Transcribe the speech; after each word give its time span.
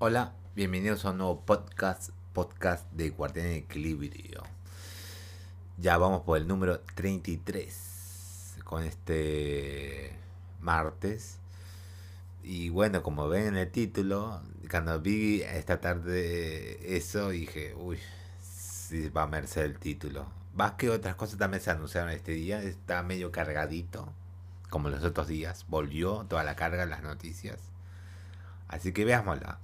Hola, 0.00 0.32
bienvenidos 0.54 1.04
a 1.04 1.10
un 1.10 1.18
nuevo 1.18 1.40
podcast, 1.40 2.10
podcast 2.32 2.88
de 2.92 3.10
Guardián 3.10 3.46
en 3.46 3.54
Equilibrio. 3.54 4.44
Ya 5.76 5.98
vamos 5.98 6.22
por 6.22 6.38
el 6.38 6.46
número 6.46 6.78
33 6.94 8.58
con 8.62 8.84
este 8.84 10.12
martes. 10.60 11.40
Y 12.44 12.68
bueno, 12.68 13.02
como 13.02 13.28
ven 13.28 13.48
en 13.48 13.56
el 13.56 13.72
título, 13.72 14.40
cuando 14.70 15.00
vi 15.00 15.42
esta 15.42 15.80
tarde 15.80 16.96
eso, 16.96 17.30
dije, 17.30 17.74
uy, 17.74 17.98
sí 18.40 19.08
va 19.08 19.24
a 19.24 19.26
merecer 19.26 19.64
el 19.64 19.80
título. 19.80 20.26
Más 20.54 20.74
que 20.74 20.90
otras 20.90 21.16
cosas 21.16 21.40
también 21.40 21.60
se 21.60 21.72
anunciaron 21.72 22.10
este 22.10 22.30
día, 22.30 22.62
está 22.62 23.02
medio 23.02 23.32
cargadito, 23.32 24.12
como 24.70 24.90
los 24.90 25.02
otros 25.02 25.26
días. 25.26 25.66
Volvió 25.66 26.24
toda 26.28 26.44
la 26.44 26.54
carga 26.54 26.84
en 26.84 26.90
las 26.90 27.02
noticias. 27.02 27.58
Así 28.68 28.92
que 28.92 29.04
veámosla. 29.04 29.58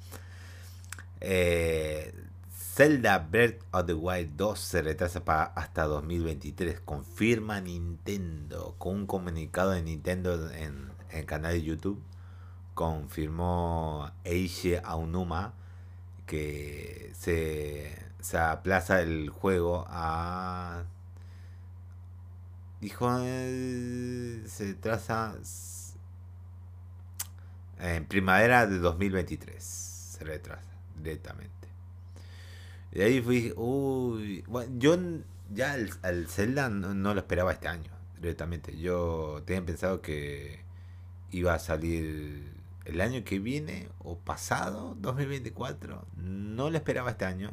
Eh, 1.27 2.13
Zelda 2.51 3.19
Breath 3.19 3.63
of 3.73 3.87
the 3.87 3.95
Wild 3.95 4.37
2 4.37 4.59
se 4.59 4.83
retrasa 4.83 5.25
para 5.25 5.45
hasta 5.45 5.85
2023. 5.85 6.81
Confirma 6.81 7.61
Nintendo 7.63 8.75
con 8.77 8.95
un 8.97 9.07
comunicado 9.07 9.71
de 9.71 9.83
Nintendo 9.83 10.51
en, 10.53 10.93
el 11.11 11.25
canal 11.25 11.53
de 11.55 11.63
YouTube. 11.63 12.03
Confirmó 12.75 14.11
Eiji 14.25 14.75
Aonuma 14.85 15.55
que 16.27 17.11
se, 17.15 17.97
se 18.21 18.39
aplaza 18.39 19.01
el 19.01 19.31
juego 19.31 19.87
a. 19.89 20.85
Dijo. 22.83 23.09
Eh, 23.23 24.43
se 24.47 24.75
traza. 24.75 25.37
En 27.79 28.05
primavera 28.05 28.67
de 28.67 28.79
2023. 28.79 29.65
Se 29.65 30.25
retrasa 30.25 30.74
directamente. 31.03 31.69
Y 32.93 33.03
ahí 33.03 33.21
fui, 33.21 33.53
uy, 33.57 34.45
bueno, 34.47 34.73
yo 34.79 34.97
ya 35.53 35.77
al, 36.03 36.29
Zelda 36.29 36.69
no, 36.69 37.15
lo 37.15 37.21
esperaba 37.21 37.53
este 37.53 37.69
año, 37.69 37.91
directamente. 38.21 38.77
Yo 38.79 39.43
tenía 39.45 39.65
pensado 39.65 40.01
que 40.01 40.61
iba 41.31 41.55
a 41.55 41.59
salir 41.59 42.53
el 42.85 43.01
año 43.01 43.25
que 43.25 43.39
viene 43.39 43.89
o 43.99 44.17
pasado, 44.19 44.97
2024. 45.01 46.07
No 46.17 46.71
lo 46.71 46.77
esperaba 46.77 47.11
este 47.11 47.25
año. 47.25 47.51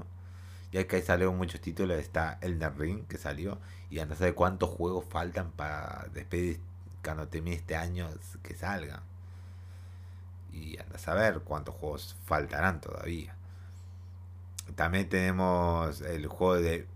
Ya 0.71 0.87
que 0.87 0.97
ahí 0.97 1.01
salieron 1.01 1.37
muchos 1.37 1.59
títulos, 1.59 1.99
está 1.99 2.37
Elden 2.41 2.77
Ring 2.77 3.03
que 3.07 3.17
salió. 3.17 3.59
Y 3.89 3.99
anda 3.99 4.15
a 4.15 4.17
saber 4.17 4.35
cuántos 4.35 4.69
juegos 4.69 5.05
faltan 5.09 5.51
para 5.51 6.07
despedir 6.13 6.59
cuando 7.03 7.27
termine 7.27 7.55
este 7.55 7.75
año 7.75 8.09
que 8.43 8.55
salga. 8.55 9.03
Y 10.51 10.77
anda 10.79 10.95
a 10.95 10.99
saber 10.99 11.41
cuántos 11.41 11.75
juegos 11.75 12.17
faltarán 12.25 12.81
todavía. 12.81 13.35
También 14.75 15.09
tenemos 15.09 16.01
el 16.01 16.27
juego 16.27 16.55
de 16.55 16.87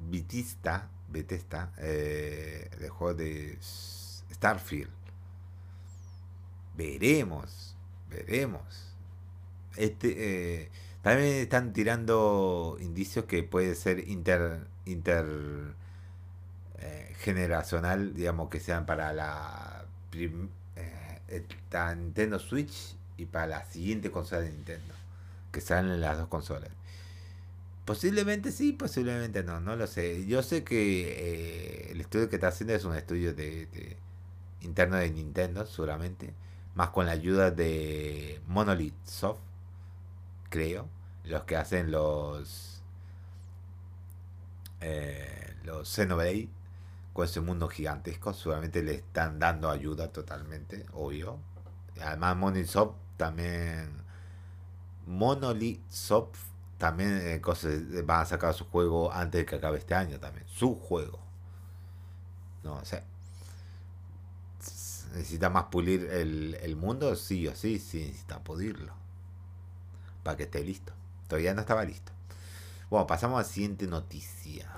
Vitista, 0.00 0.88
Bethesda, 1.08 1.72
eh, 1.78 2.70
el 2.80 2.88
juego 2.90 3.14
de 3.14 3.58
Starfield. 4.32 4.90
Veremos, 6.76 7.76
veremos. 8.10 8.94
Este, 9.76 10.62
eh, 10.62 10.70
también 11.02 11.34
están 11.34 11.72
tirando 11.72 12.76
indicios 12.80 13.24
que 13.26 13.42
puede 13.42 13.74
ser 13.74 14.08
inter, 14.08 14.66
inter 14.84 15.26
eh, 16.78 17.14
generacional, 17.18 18.14
digamos 18.14 18.48
que 18.48 18.60
sean 18.60 18.86
para 18.86 19.12
la 19.12 19.84
Nintendo 21.96 22.38
Switch 22.38 22.96
y 23.16 23.26
para 23.26 23.46
la 23.46 23.64
siguiente 23.64 24.10
consola 24.10 24.42
de 24.42 24.50
Nintendo, 24.50 24.94
que 25.50 25.60
salen 25.60 26.00
las 26.00 26.18
dos 26.18 26.28
consolas. 26.28 26.70
Posiblemente 27.84 28.52
sí, 28.52 28.72
posiblemente 28.72 29.42
no, 29.42 29.60
no 29.60 29.74
lo 29.74 29.86
sé. 29.86 30.24
Yo 30.26 30.42
sé 30.42 30.62
que 30.62 31.88
eh, 31.88 31.92
el 31.92 32.00
estudio 32.00 32.28
que 32.28 32.36
está 32.36 32.48
haciendo 32.48 32.74
es 32.74 32.84
un 32.84 32.94
estudio 32.94 33.34
de, 33.34 33.96
interno 34.60 34.96
de 34.96 35.10
Nintendo, 35.10 35.66
seguramente. 35.66 36.32
Más 36.74 36.90
con 36.90 37.06
la 37.06 37.12
ayuda 37.12 37.50
de 37.50 38.40
Monolith 38.46 38.94
Soft, 39.04 39.40
creo. 40.48 40.88
Los 41.24 41.44
que 41.44 41.56
hacen 41.56 41.90
los. 41.90 42.82
Eh, 44.80 45.54
los 45.64 45.88
Xenoblade 45.88 46.48
con 47.12 47.24
ese 47.24 47.40
mundo 47.40 47.68
gigantesco. 47.68 48.32
Seguramente 48.32 48.82
le 48.82 48.94
están 48.94 49.38
dando 49.38 49.70
ayuda 49.70 50.12
totalmente, 50.12 50.86
obvio. 50.92 51.38
Además, 52.00 52.36
Monolith 52.36 52.76
también. 53.16 54.02
Monolith 55.06 55.80
también 56.78 57.20
eh, 57.22 57.40
cosas, 57.40 57.80
van 58.04 58.22
a 58.22 58.24
sacar 58.24 58.54
su 58.54 58.64
juego 58.64 59.12
antes 59.12 59.40
de 59.40 59.46
que 59.46 59.56
acabe 59.56 59.78
este 59.78 59.94
año 59.94 60.18
también. 60.18 60.46
Su 60.48 60.74
juego. 60.74 61.20
No 62.64 62.84
sé. 62.84 63.02
¿Necesita 65.14 65.50
más 65.50 65.64
pulir 65.64 66.08
el, 66.10 66.76
mundo? 66.76 67.14
Sí 67.16 67.46
o 67.46 67.54
sí, 67.54 67.78
sí 67.78 68.00
necesita 68.00 68.40
pulirlo. 68.40 68.94
Para 70.22 70.36
que 70.36 70.44
esté 70.44 70.64
listo. 70.64 70.92
Todavía 71.28 71.54
no 71.54 71.60
estaba 71.60 71.84
listo. 71.84 72.12
Bueno, 72.88 73.06
pasamos 73.06 73.36
a 73.36 73.42
la 73.42 73.48
siguiente 73.48 73.86
noticia. 73.86 74.71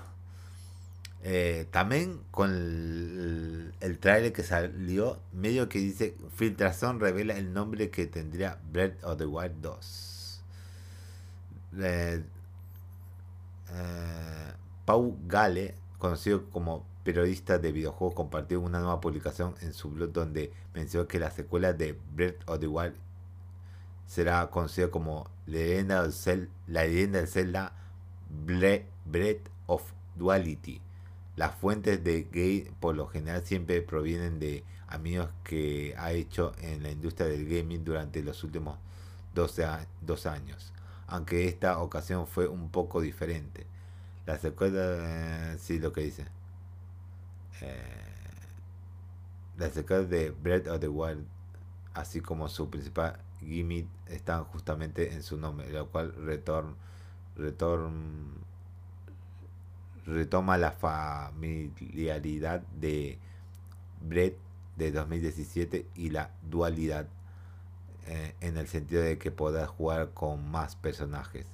Eh, 1.27 1.65
también 1.71 2.21
con 2.29 2.51
el, 2.51 3.73
el, 3.79 3.97
trailer 3.97 4.31
que 4.31 4.43
salió, 4.43 5.19
medio 5.33 5.67
que 5.67 5.79
dice 5.79 6.15
filtración 6.35 6.99
revela 6.99 7.35
el 7.35 7.51
nombre 7.51 7.89
que 7.89 8.05
tendría 8.05 8.59
Breath 8.71 9.03
of 9.03 9.17
the 9.17 9.25
Wild 9.25 9.59
2. 9.59 10.43
Eh, 11.79 12.23
Pau 14.85 15.17
Gale, 15.25 15.73
conocido 15.97 16.47
como 16.51 16.85
periodista 17.03 17.57
de 17.57 17.71
videojuegos, 17.71 18.13
compartió 18.13 18.61
una 18.61 18.77
nueva 18.77 19.01
publicación 19.01 19.55
en 19.61 19.73
su 19.73 19.89
blog 19.89 20.11
donde 20.11 20.53
mencionó 20.75 21.07
que 21.07 21.17
la 21.17 21.31
secuela 21.31 21.73
de 21.73 21.97
Breath 22.13 22.47
of 22.47 22.59
the 22.59 22.67
Wild 22.67 22.93
será 24.05 24.47
conocida 24.51 24.91
como 24.91 25.27
leyenda 25.47 26.07
del 26.07 26.49
la 26.67 26.83
leyenda 26.83 27.17
del 27.17 27.27
Zelda 27.27 27.73
Breath 28.29 29.49
of 29.65 29.91
Duality. 30.15 30.84
Las 31.35 31.55
fuentes 31.55 32.03
de 32.03 32.23
Gay 32.31 32.71
por 32.79 32.95
lo 32.95 33.07
general 33.07 33.43
siempre 33.45 33.81
provienen 33.81 34.39
de 34.39 34.63
amigos 34.87 35.29
que 35.43 35.95
ha 35.97 36.11
hecho 36.13 36.53
en 36.61 36.83
la 36.83 36.91
industria 36.91 37.27
del 37.27 37.47
gaming 37.47 37.83
durante 37.83 38.23
los 38.23 38.43
últimos 38.43 38.77
12, 39.33 39.65
12 40.01 40.29
años 40.29 40.71
aunque 41.07 41.47
esta 41.47 41.79
ocasión 41.79 42.27
fue 42.27 42.47
un 42.47 42.69
poco 42.69 43.01
diferente. 43.01 43.65
La 44.25 44.37
secuela, 44.37 45.53
eh, 45.53 45.57
sí, 45.59 45.79
lo 45.79 45.93
que 45.93 46.01
dice. 46.01 46.25
Eh, 47.61 48.01
la 49.57 49.69
de 49.69 50.31
Breath 50.31 50.67
of 50.67 50.79
the 50.79 50.87
Wild, 50.87 51.25
así 51.93 52.21
como 52.21 52.49
su 52.49 52.69
principal 52.69 53.19
gimmick, 53.39 53.87
están 54.07 54.45
justamente 54.45 55.13
en 55.13 55.23
su 55.23 55.37
nombre, 55.37 55.69
lo 55.69 55.87
cual 55.89 56.13
retorn, 56.15 56.75
retoma 60.05 60.57
la 60.57 60.71
familiaridad 60.71 62.61
de 62.79 63.17
Breath 64.01 64.37
de 64.75 64.91
2017 64.91 65.87
y 65.95 66.09
la 66.09 66.31
dualidad 66.49 67.07
eh, 68.07 68.35
en 68.41 68.57
el 68.57 68.67
sentido 68.67 69.01
de 69.01 69.17
que 69.17 69.31
puedas 69.31 69.69
jugar 69.69 70.11
con 70.13 70.49
más 70.49 70.75
personajes. 70.75 71.47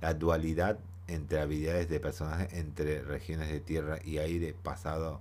La 0.00 0.14
dualidad 0.14 0.78
entre 1.06 1.40
habilidades 1.40 1.88
de 1.88 2.00
personajes 2.00 2.52
entre 2.52 3.02
regiones 3.02 3.48
de 3.48 3.60
tierra 3.60 3.98
y 4.04 4.18
aire, 4.18 4.54
pasado 4.62 5.20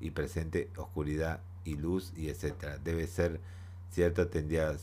y 0.00 0.10
presente, 0.10 0.70
oscuridad 0.76 1.40
y 1.64 1.76
luz 1.76 2.12
y 2.16 2.28
etcétera. 2.28 2.78
Debe 2.78 3.06
ser 3.06 3.40
cierto, 3.90 4.28
tendría, 4.28 4.74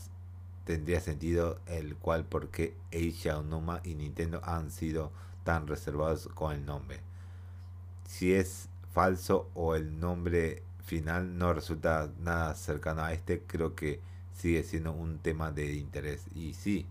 tendría 0.64 1.00
sentido 1.00 1.60
el 1.66 1.96
cual 1.96 2.24
porque 2.24 2.74
Asia 2.92 3.38
Onuma 3.38 3.80
y 3.84 3.94
Nintendo 3.94 4.40
han 4.44 4.70
sido 4.70 5.12
tan 5.44 5.66
reservados 5.66 6.28
con 6.34 6.52
el 6.52 6.64
nombre. 6.64 7.00
Si 8.16 8.32
es 8.32 8.68
falso 8.92 9.50
o 9.54 9.74
el 9.74 9.98
nombre 9.98 10.62
final 10.84 11.36
no 11.36 11.52
resulta 11.52 12.12
nada 12.20 12.54
cercano 12.54 13.02
a 13.02 13.12
este, 13.12 13.42
creo 13.44 13.74
que 13.74 13.98
sigue 14.32 14.62
siendo 14.62 14.92
un 14.92 15.18
tema 15.18 15.50
de 15.50 15.74
interés. 15.74 16.22
Y 16.32 16.54
sí. 16.54 16.86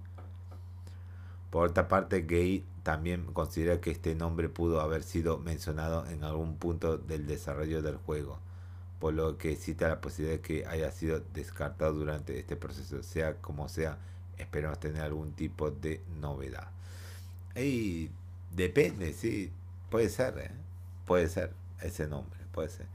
Por 1.50 1.70
otra 1.70 1.88
parte, 1.88 2.24
Gay 2.24 2.66
también 2.84 3.24
considera 3.28 3.80
que 3.80 3.92
este 3.92 4.16
nombre 4.16 4.50
pudo 4.50 4.82
haber 4.82 5.02
sido 5.02 5.38
mencionado 5.38 6.06
en 6.08 6.26
algún 6.26 6.58
punto 6.58 6.98
del 6.98 7.26
desarrollo 7.26 7.82
del 7.82 7.96
juego, 7.96 8.40
por 9.00 9.14
lo 9.14 9.38
que 9.38 9.56
cita 9.56 9.88
la 9.88 10.02
posibilidad 10.02 10.42
de 10.42 10.42
que 10.42 10.66
haya 10.66 10.92
sido 10.92 11.22
descartado 11.34 11.94
durante 11.94 12.38
este 12.38 12.58
proceso. 12.58 13.02
Sea 13.02 13.36
como 13.36 13.70
sea, 13.70 13.98
esperamos 14.38 14.78
tener 14.82 15.02
algún 15.04 15.32
tipo 15.32 15.72
de 15.72 16.02
novedad. 16.20 16.68
Y 17.56 18.10
depende, 18.54 19.14
sí, 19.14 19.54
puede 19.90 20.10
ser, 20.10 20.38
¿eh? 20.38 20.73
Puede 21.06 21.28
ser 21.30 21.54
ese 21.82 22.08
nombre, 22.08 22.40
puede 22.52 22.70
ser. 22.70 22.88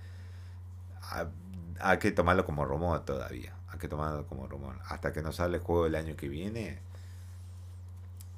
Hay 1.81 1.99
que 1.99 2.11
tomarlo 2.13 2.45
como 2.45 2.65
rumor 2.65 3.05
todavía 3.05 3.59
hay 3.71 3.79
que 3.79 3.89
tomarlo 3.89 4.27
como 4.27 4.47
rumor. 4.47 4.77
Hasta 4.89 5.13
que 5.13 5.23
no 5.23 5.33
sale 5.33 5.59
el 5.59 5.63
juego 5.63 5.87
el 5.87 5.95
año 5.95 6.17
que 6.17 6.29
viene, 6.29 6.81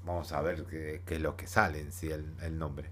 vamos 0.05 0.32
a 0.32 0.40
ver 0.43 0.64
qué, 0.64 1.02
es 1.06 1.20
lo 1.20 1.37
que 1.37 1.46
sale 1.46 1.81
en 1.81 1.93
sí 1.93 2.11
el, 2.11 2.58
nombre. 2.58 2.90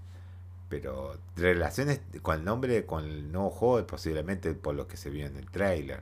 Pero 0.69 1.17
relaciones 1.35 2.01
con 2.21 2.39
el 2.39 2.45
nombre, 2.45 2.85
con 2.85 3.03
el 3.05 3.31
nuevo 3.31 3.49
juego, 3.49 3.87
posiblemente 3.87 4.53
por 4.53 4.75
lo 4.75 4.87
que 4.87 4.97
se 4.97 5.09
vio 5.09 5.25
en 5.25 5.35
el 5.37 5.49
trailer. 5.49 6.01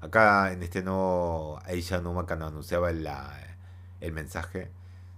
Acá 0.00 0.52
en 0.52 0.62
este 0.62 0.82
nuevo 0.82 1.60
Aisha 1.64 2.00
Numa 2.00 2.26
cuando 2.26 2.46
anunciaba 2.46 2.90
el 2.90 4.12
mensaje, 4.12 4.70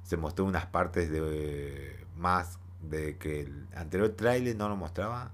se 0.05 0.17
mostró 0.17 0.45
unas 0.45 0.67
partes 0.67 1.11
de 1.11 2.05
más 2.17 2.59
de 2.83 3.17
que 3.19 3.41
el 3.41 3.69
anterior 3.75 4.11
trailer 4.11 4.57
no 4.57 4.69
lo 4.69 4.77
mostraba 4.77 5.33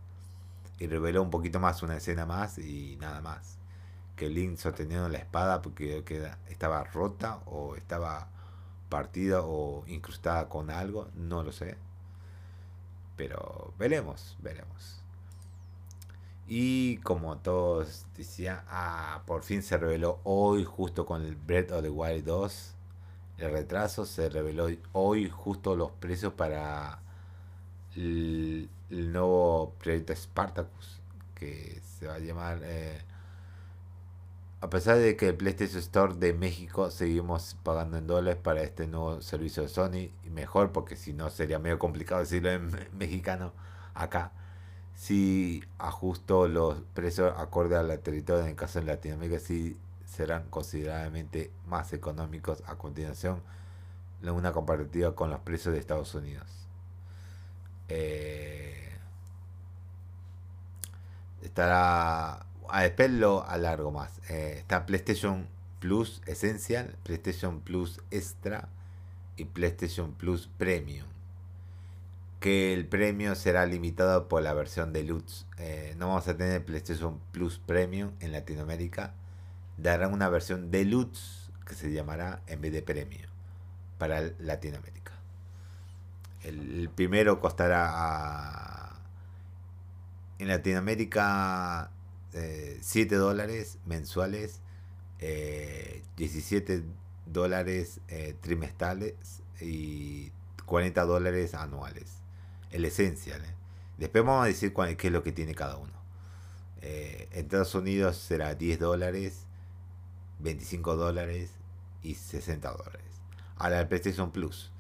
y 0.79 0.87
reveló 0.87 1.23
un 1.23 1.31
poquito 1.31 1.61
más 1.61 1.83
una 1.83 1.97
escena 1.97 2.27
más 2.27 2.59
y 2.59 2.97
nada 3.01 3.21
más 3.21 3.59
que 4.17 4.29
Link 4.29 4.59
sosteniendo 4.59 5.09
la 5.09 5.19
espada 5.19 5.63
porque 5.63 6.05
estaba 6.49 6.85
rota 6.85 7.41
o 7.47 7.77
estaba 7.77 8.29
partida 8.89 9.43
o 9.43 9.85
incrustada 9.87 10.49
con 10.49 10.71
algo, 10.71 11.09
no 11.15 11.43
lo 11.43 11.53
sé. 11.53 11.77
Pero 13.17 13.73
veremos, 13.79 14.37
veremos. 14.41 15.03
Y 16.47 16.99
como 16.99 17.39
todos 17.39 18.07
decían, 18.17 18.63
ah, 18.69 19.23
por 19.27 19.43
fin 19.43 19.63
se 19.63 19.77
reveló 19.77 20.21
hoy 20.25 20.65
justo 20.65 21.05
con 21.07 21.23
el 21.23 21.37
Breath 21.37 21.73
of 21.73 21.83
the 21.83 21.91
Wild 21.91 22.25
2. 22.25 22.75
El 23.39 23.53
retraso 23.53 24.07
se 24.07 24.29
reveló 24.31 24.69
hoy 24.93 25.29
justo 25.29 25.77
los 25.77 25.93
precios 25.93 26.33
para 26.33 27.03
el, 27.97 28.69
nuevo 28.91 29.75
proyecto 29.79 30.15
Spartacus 30.15 31.01
que 31.35 31.81
se 31.83 32.07
va 32.07 32.15
a 32.15 32.19
llamar 32.19 32.61
eh, 32.65 33.01
a 34.61 34.71
pesar 34.71 34.99
de 34.99 35.17
que 35.17 35.29
el 35.29 35.37
PlayStation 35.37 35.79
Store 35.79 36.15
de 36.15 36.33
México 36.33 36.91
seguimos 36.91 37.57
pagando 37.63 37.97
en 37.97 38.09
dólares 38.09 38.41
para 38.43 38.63
este 38.63 38.89
nuevo 38.89 39.21
servicio 39.21 39.63
de 39.63 39.69
Sony, 39.69 40.11
y 40.25 40.31
mejor 40.31 40.73
porque 40.73 40.97
si 40.97 41.13
no 41.13 41.31
sería 41.31 41.61
medio 41.61 41.79
complicado 41.79 42.21
decirlo 42.21 42.51
en 42.51 42.71
mexicano 42.99 43.53
acá. 43.95 44.33
Si 44.97 45.63
ajusto 45.79 46.49
los 46.49 46.81
precios 46.93 47.33
acorde 47.37 47.77
a 47.77 47.85
la 47.85 47.99
territorio, 47.99 48.43
en 48.43 48.51
el 48.51 48.57
caso 48.57 48.81
de 48.81 48.87
Latinoamérica, 48.87 49.39
sí 49.39 49.77
serán 50.07 50.49
considerablemente 50.51 51.53
más 51.69 51.93
económicos 51.93 52.65
a 52.67 52.75
continuación 52.77 53.41
en 54.23 54.31
una 54.31 54.51
comparativa 54.51 55.15
con 55.15 55.31
los 55.31 55.39
precios 55.41 55.73
de 55.75 55.79
Estados 55.81 56.17
Unidos. 56.17 56.58
Eh, 57.89 58.91
estará 61.43 62.47
a 62.69 62.83
después 62.83 63.11
lo 63.11 63.45
alargo 63.45 63.91
más. 63.91 64.21
Eh, 64.29 64.57
está 64.59 64.87
PlayStation 64.87 65.49
Plus 65.81 66.21
Essential, 66.27 66.97
PlayStation 67.03 67.61
Plus 67.61 68.01
Extra 68.11 68.69
y 69.37 69.45
PlayStation 69.45 70.13
Plus 70.13 70.51
Premium. 70.59 71.07
Que 72.41 72.73
el 72.73 72.87
premio 72.87 73.35
será 73.35 73.67
limitado 73.67 74.29
por 74.29 74.43
la 74.43 74.55
versión 74.55 74.93
deluxe. 74.93 75.47
Eh, 75.59 75.95
no 75.99 76.09
vamos 76.09 76.29
a 76.29 76.37
tener 76.37 76.65
PlayStation 76.65 77.21
Plus 77.33 77.59
Premium 77.59 78.13
en 78.21 78.33
Latinoamérica. 78.33 79.15
Darán 79.77 80.13
una 80.13 80.29
versión 80.29 80.71
deluxe 80.71 81.51
que 81.67 81.75
se 81.75 81.93
llamará 81.93 82.43
en 82.47 82.61
vez 82.61 82.73
de 82.73 82.83
premio 82.83 83.29
para 83.99 84.23
Latinoamérica. 84.39 85.08
El, 86.45 86.89
primero 86.95 87.41
costará 87.41 88.93
en 90.39 90.49
Latinoamérica 90.49 91.91
7 92.33 93.15
eh, 93.15 93.19
dólares 93.19 93.79
mensuales, 93.87 94.61
17 95.19 96.75
eh, 96.75 96.83
dólares 97.27 98.01
eh, 98.09 98.37
trimestrales 98.41 99.15
y 99.61 100.31
40 100.67 101.05
dólares 101.05 101.55
anuales. 101.55 102.19
El 102.71 102.85
esencial. 102.85 103.43
Después 103.97 104.25
vamos 104.25 104.45
a 104.45 104.47
decir 104.47 104.73
cuál, 104.73 104.97
qué 104.97 105.09
es 105.09 105.13
lo 105.13 105.23
que 105.23 105.33
tiene 105.33 105.55
cada 105.55 105.77
uno. 105.77 105.93
en 106.83 107.29
Estados 107.33 107.75
Unidos 107.75 108.17
será 108.17 108.55
10 108.55 108.79
dólares, 108.79 109.47
25 110.39 110.95
dólares 110.97 111.51
y 112.03 112.15
60 112.15 112.71
dólares. 112.71 113.03
Ahora 113.57 113.81
el 113.81 113.89
PlayStation 113.89 114.31
Plus, 114.31 114.71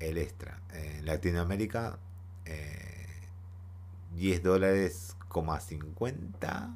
el 0.00 0.18
extra. 0.18 0.60
En 0.72 1.06
Latinoamérica, 1.06 1.98
10 4.14 4.42
dólares 4.42 5.16
50 5.60 6.74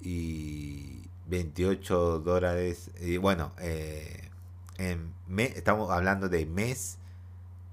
y 0.00 1.02
28 1.26 2.20
dólares. 2.20 2.90
Y 3.00 3.18
bueno, 3.18 3.52
eh, 3.58 4.30
en 4.78 5.12
estamos 5.38 5.90
hablando 5.90 6.28
de 6.28 6.46
mes, 6.46 6.98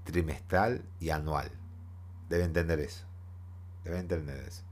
trimestral 0.04 0.84
y 1.00 1.10
anual. 1.10 1.50
Debe 2.28 2.44
entender 2.44 2.80
eso. 2.80 3.04
Debe 3.84 3.98
entender 3.98 4.38
eso. 4.46 4.62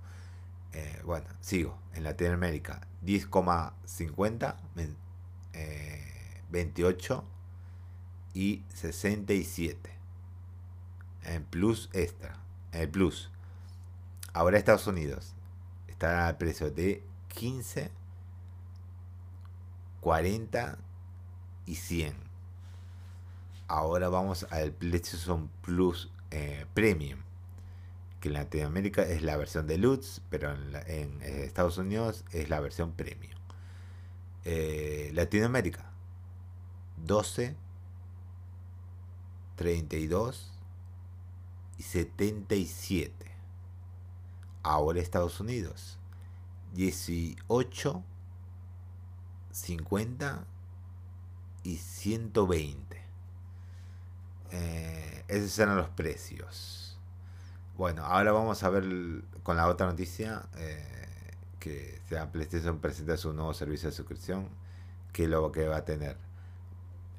Eh, 0.73 1.00
bueno, 1.05 1.26
sigo. 1.40 1.78
En 1.94 2.05
Latinoamérica, 2.05 2.87
10,50, 3.05 4.56
28 6.50 7.14
eh, 7.14 7.35
y 8.36 8.62
67. 8.74 9.90
En 11.24 11.42
plus 11.44 11.88
extra. 11.94 12.36
En 12.70 12.90
plus. 12.90 13.30
Ahora 14.34 14.58
Estados 14.58 14.86
Unidos 14.86 15.32
está 15.88 16.28
al 16.28 16.36
precio 16.36 16.70
de 16.70 17.02
15, 17.28 17.90
40 20.02 20.76
y 21.64 21.76
100. 21.76 22.14
Ahora 23.68 24.10
vamos 24.10 24.46
al 24.50 24.70
PlayStation 24.72 25.48
Plus 25.62 26.10
eh, 26.30 26.66
Premium, 26.74 27.20
que 28.20 28.28
en 28.28 28.34
Latinoamérica 28.34 29.02
es 29.02 29.22
la 29.22 29.38
versión 29.38 29.66
deluxe, 29.66 30.20
pero 30.28 30.52
en, 30.52 31.22
eh, 31.22 31.44
Estados 31.46 31.78
Unidos 31.78 32.22
es 32.32 32.50
la 32.50 32.60
versión 32.60 32.92
Premium. 32.92 33.40
Eh, 34.44 35.10
Latinoamérica 35.14 35.90
12, 36.98 37.56
32 39.56 40.52
y 41.78 41.82
77 41.82 43.36
ahora 44.62 45.00
Estados 45.00 45.40
Unidos. 45.40 45.98
18, 46.74 48.02
50 49.50 50.44
y 51.62 51.76
120. 51.76 53.02
Eh, 54.52 55.25
esos 55.28 55.58
eran 55.58 55.76
los 55.76 55.88
precios. 55.88 56.98
Bueno, 57.76 58.04
ahora 58.04 58.32
vamos 58.32 58.62
a 58.62 58.70
ver 58.70 58.84
con 59.42 59.56
la 59.56 59.68
otra 59.68 59.86
noticia 59.86 60.46
eh, 60.56 60.84
que 61.60 62.00
sea 62.08 62.30
PlayStation 62.30 62.78
presenta 62.80 63.16
su 63.16 63.32
nuevo 63.32 63.54
servicio 63.54 63.90
de 63.90 63.96
suscripción, 63.96 64.48
que 65.12 65.25
es 65.25 65.30
lo 65.30 65.50
que 65.52 65.66
va 65.66 65.78
a 65.78 65.84
tener. 65.84 66.16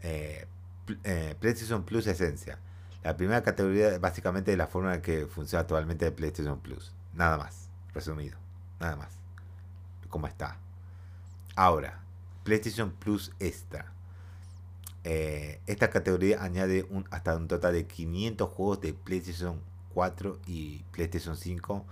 Eh, 0.01 0.47
PlayStation 1.39 1.83
Plus 1.83 2.07
Esencia. 2.07 2.59
La 3.03 3.15
primera 3.15 3.41
categoría 3.43 3.97
básicamente 3.99 4.51
de 4.51 4.57
la 4.57 4.67
forma 4.67 4.95
en 4.95 5.01
que 5.01 5.27
funciona 5.27 5.61
actualmente 5.61 6.05
el 6.07 6.13
PlayStation 6.13 6.59
Plus. 6.59 6.93
Nada 7.13 7.37
más, 7.37 7.69
resumido. 7.93 8.37
Nada 8.79 8.95
más. 8.95 9.17
¿Cómo 10.09 10.27
está? 10.27 10.57
Ahora, 11.55 12.01
PlayStation 12.43 12.91
Plus 12.91 13.31
Extra. 13.39 13.91
Eh, 15.03 15.61
esta 15.67 15.89
categoría 15.89 16.43
añade 16.43 16.85
un, 16.89 17.05
hasta 17.11 17.35
un 17.35 17.47
total 17.47 17.73
de 17.73 17.87
500 17.87 18.49
juegos 18.49 18.81
de 18.81 18.93
PlayStation 18.93 19.61
4 19.93 20.39
y 20.45 20.83
PlayStation 20.91 21.37
5, 21.37 21.85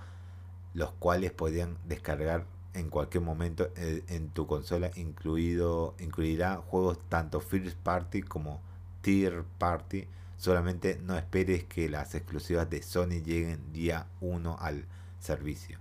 los 0.74 0.92
cuales 0.92 1.32
podrían 1.32 1.78
descargar 1.86 2.46
en 2.74 2.90
cualquier 2.90 3.24
momento 3.24 3.70
eh, 3.78 4.04
en 4.10 4.30
tu 4.30 4.48
consola, 4.48 4.92
incluido 4.96 5.96
incluirá 6.00 6.58
juegos 6.58 7.00
tanto 7.10 7.40
first 7.40 7.78
party 7.78 8.22
como 8.22 8.62
tier 9.06 9.44
party. 9.60 10.08
Solamente 10.36 11.00
no 11.04 11.16
esperes 11.16 11.64
que 11.66 11.88
las 11.90 12.16
exclusivas 12.16 12.68
de 12.72 12.82
Sony 12.82 13.22
lleguen 13.24 13.72
día 13.72 14.08
1 14.20 14.58
al 14.60 14.86
servicio. 15.20 15.78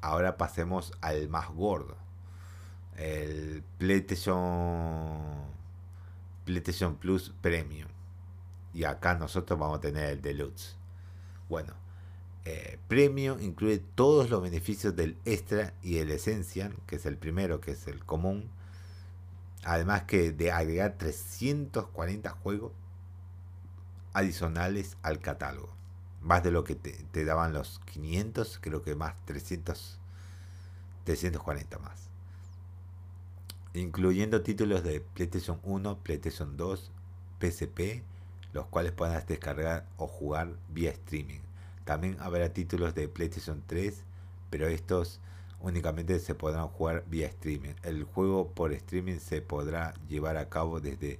Ahora 0.00 0.38
pasemos 0.38 0.94
al 1.02 1.28
más 1.28 1.50
gordo. 1.50 1.94
El 2.96 3.62
PlayStation, 3.76 5.18
PlayStation 6.46 6.96
Plus 6.96 7.34
Premium. 7.42 7.88
Y 8.72 8.84
acá 8.84 9.14
nosotros 9.14 9.58
vamos 9.58 9.76
a 9.76 9.82
tener 9.82 10.08
el 10.08 10.22
Deluxe. 10.22 10.74
Bueno, 11.50 11.74
eh, 12.46 12.78
Premium 12.88 13.42
incluye 13.42 13.78
todos 13.94 14.30
los 14.30 14.40
beneficios 14.40 14.96
del 14.96 15.18
Extra 15.26 15.74
y 15.82 15.98
el 15.98 16.10
Essential, 16.10 16.74
que 16.86 16.96
es 16.96 17.04
el 17.04 17.18
primero, 17.18 17.60
que 17.60 17.72
es 17.72 17.86
el 17.88 18.02
común. 18.06 18.50
Además 19.64 20.02
que 20.04 20.32
de 20.32 20.52
agregar 20.52 20.96
340 20.98 22.30
juegos 22.30 22.72
adicionales 24.12 24.96
al 25.02 25.20
catálogo 25.20 25.78
más 26.20 26.42
de 26.42 26.50
lo 26.50 26.64
que 26.64 26.74
te, 26.74 27.24
daban 27.24 27.52
los 27.52 27.80
500, 27.92 28.58
creo 28.60 28.82
que 28.82 28.94
más 28.94 29.14
300, 29.24 29.98
340 31.04 31.78
más. 31.78 32.08
incluyendo 33.74 34.42
títulos 34.42 34.82
de 34.82 35.00
PlayStation 35.00 35.60
1, 35.62 35.98
PlayStation 35.98 36.56
2, 36.56 36.90
PSP, 37.40 38.02
los 38.52 38.66
cuales 38.66 38.92
puedas 38.92 39.26
descargar 39.26 39.86
o 39.98 40.08
jugar 40.08 40.56
vía 40.68 40.90
streaming. 40.90 41.40
También 41.84 42.16
habrá 42.20 42.52
títulos 42.52 42.94
de 42.94 43.08
PlayStation 43.08 43.62
3, 43.66 44.02
pero 44.50 44.66
estos 44.66 45.20
únicamente 45.60 46.18
se 46.18 46.34
podrán 46.34 46.68
jugar 46.68 47.04
vía 47.08 47.26
streaming. 47.26 47.74
El 47.82 48.04
juego 48.04 48.48
por 48.48 48.72
streaming 48.72 49.18
se 49.18 49.42
podrá 49.42 49.94
llevar 50.08 50.36
a 50.36 50.48
cabo 50.48 50.80
desde 50.80 51.18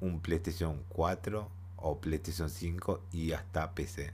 un 0.00 0.20
PlayStation 0.20 0.82
4 0.90 1.48
o 1.76 1.98
PlayStation 1.98 2.50
5 2.50 3.00
y 3.12 3.32
hasta 3.32 3.72
PC. 3.72 4.12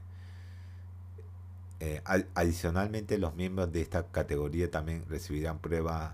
Eh, 1.79 2.01
adicionalmente, 2.33 3.17
los 3.17 3.35
miembros 3.35 3.71
de 3.71 3.81
esta 3.81 4.07
categoría 4.07 4.71
también 4.71 5.05
recibirán 5.09 5.59
pruebas 5.59 6.13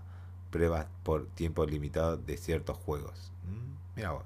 pruebas 0.52 0.86
por 1.04 1.28
tiempo 1.28 1.66
limitado 1.66 2.18
de 2.18 2.38
ciertos 2.38 2.78
juegos. 2.78 3.32
Mm, 3.46 3.96
mira 3.96 4.12
vos. 4.12 4.26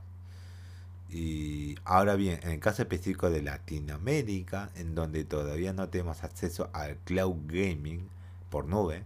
Y 1.09 1.75
ahora 1.85 2.15
bien, 2.15 2.39
en 2.43 2.51
el 2.51 2.59
caso 2.59 2.81
específico 2.81 3.29
de 3.29 3.41
Latinoamérica, 3.41 4.71
en 4.75 4.95
donde 4.95 5.23
todavía 5.23 5.71
no 5.71 5.87
tenemos 5.87 6.23
acceso 6.23 6.69
al 6.73 6.97
cloud 6.97 7.37
gaming 7.47 8.09
por 8.49 8.67
nube, 8.67 9.03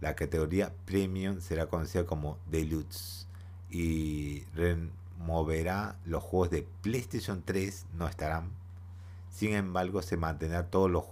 la 0.00 0.14
categoría 0.14 0.72
premium 0.84 1.40
será 1.40 1.66
conocida 1.66 2.06
como 2.06 2.38
deluxe 2.50 3.26
y 3.70 4.44
removerá 4.54 5.96
los 6.04 6.22
juegos 6.22 6.50
de 6.50 6.66
PlayStation 6.82 7.42
3, 7.44 7.86
no 7.94 8.08
estarán. 8.08 8.50
Sin 9.30 9.54
embargo, 9.54 10.02
se 10.02 10.16
mantendrá 10.16 10.70
todos 10.70 10.90
los, 10.90 11.04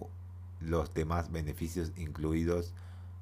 los 0.60 0.92
demás 0.94 1.30
beneficios, 1.30 1.92
incluidos 1.96 2.72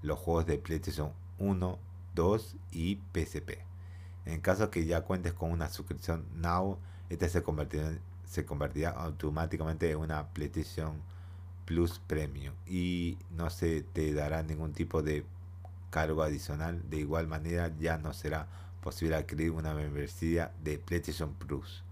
los 0.03 0.19
juegos 0.19 0.47
de 0.47 0.59
PlayStation 0.59 1.12
1, 1.38 1.79
2 2.15 2.57
y 2.73 3.00
PSP. 3.12 3.59
En 4.25 4.41
caso 4.41 4.71
que 4.71 4.85
ya 4.87 5.03
cuentes 5.03 5.33
con 5.33 5.53
una 5.53 5.69
suscripción 5.69 6.25
Now, 6.37 6.79
esta 7.11 7.29
se 7.29 7.43
convertirá, 7.43 7.93
se 8.25 8.45
convertirá 8.45 8.91
automáticamente 8.91 9.91
en 9.91 9.99
una 9.99 10.29
PlayStation 10.29 10.95
Plus 11.67 11.99
Premium 11.99 12.55
y 12.67 13.19
no 13.37 13.51
se 13.51 13.83
te 13.83 14.15
dará 14.15 14.43
ningún 14.43 14.73
tipo 14.73 15.03
de 15.03 15.25
cargo 15.91 16.23
adicional. 16.23 16.81
De 16.89 16.97
igual 16.99 17.27
manera, 17.27 17.71
ya 17.79 17.99
no 17.99 18.15
será 18.15 18.47
posible 18.83 19.17
adquirir 19.17 19.51
una 19.51 19.75
membresía 19.75 20.53
de 20.63 20.79
PlayStation 20.79 21.35
Plus. 21.35 21.83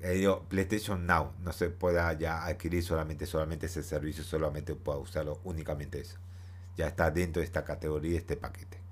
Eh, 0.00 0.28
PlayStation 0.48 1.06
Now 1.06 1.32
no 1.42 1.52
se 1.52 1.70
pueda 1.70 2.12
ya 2.12 2.44
adquirir 2.44 2.84
solamente 2.84 3.26
solamente 3.26 3.66
ese 3.66 3.82
servicio, 3.82 4.22
solamente 4.22 4.74
pueda 4.74 4.98
usarlo 4.98 5.40
únicamente 5.44 6.00
eso. 6.00 6.18
Ya 6.76 6.86
está 6.88 7.10
dentro 7.10 7.40
de 7.40 7.46
esta 7.46 7.64
categoría, 7.64 8.18
este 8.18 8.36
paquete 8.36 8.82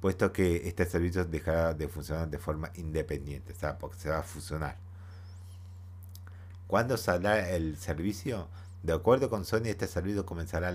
puesto 0.00 0.32
que 0.32 0.68
este 0.68 0.84
servicio 0.86 1.24
dejará 1.24 1.74
de 1.74 1.88
funcionar 1.88 2.28
de 2.28 2.38
forma 2.38 2.70
independiente, 2.76 3.52
o 3.52 3.78
porque 3.78 3.98
se 3.98 4.10
va 4.10 4.18
a 4.18 4.22
fusionar. 4.22 4.76
¿Cuándo 6.66 6.96
saldrá 6.96 7.50
el 7.50 7.76
servicio? 7.76 8.48
De 8.82 8.92
acuerdo 8.92 9.28
con 9.28 9.44
Sony, 9.44 9.66
este 9.66 9.86
servicio 9.86 10.24
comenzará 10.24 10.68
a 10.68 10.72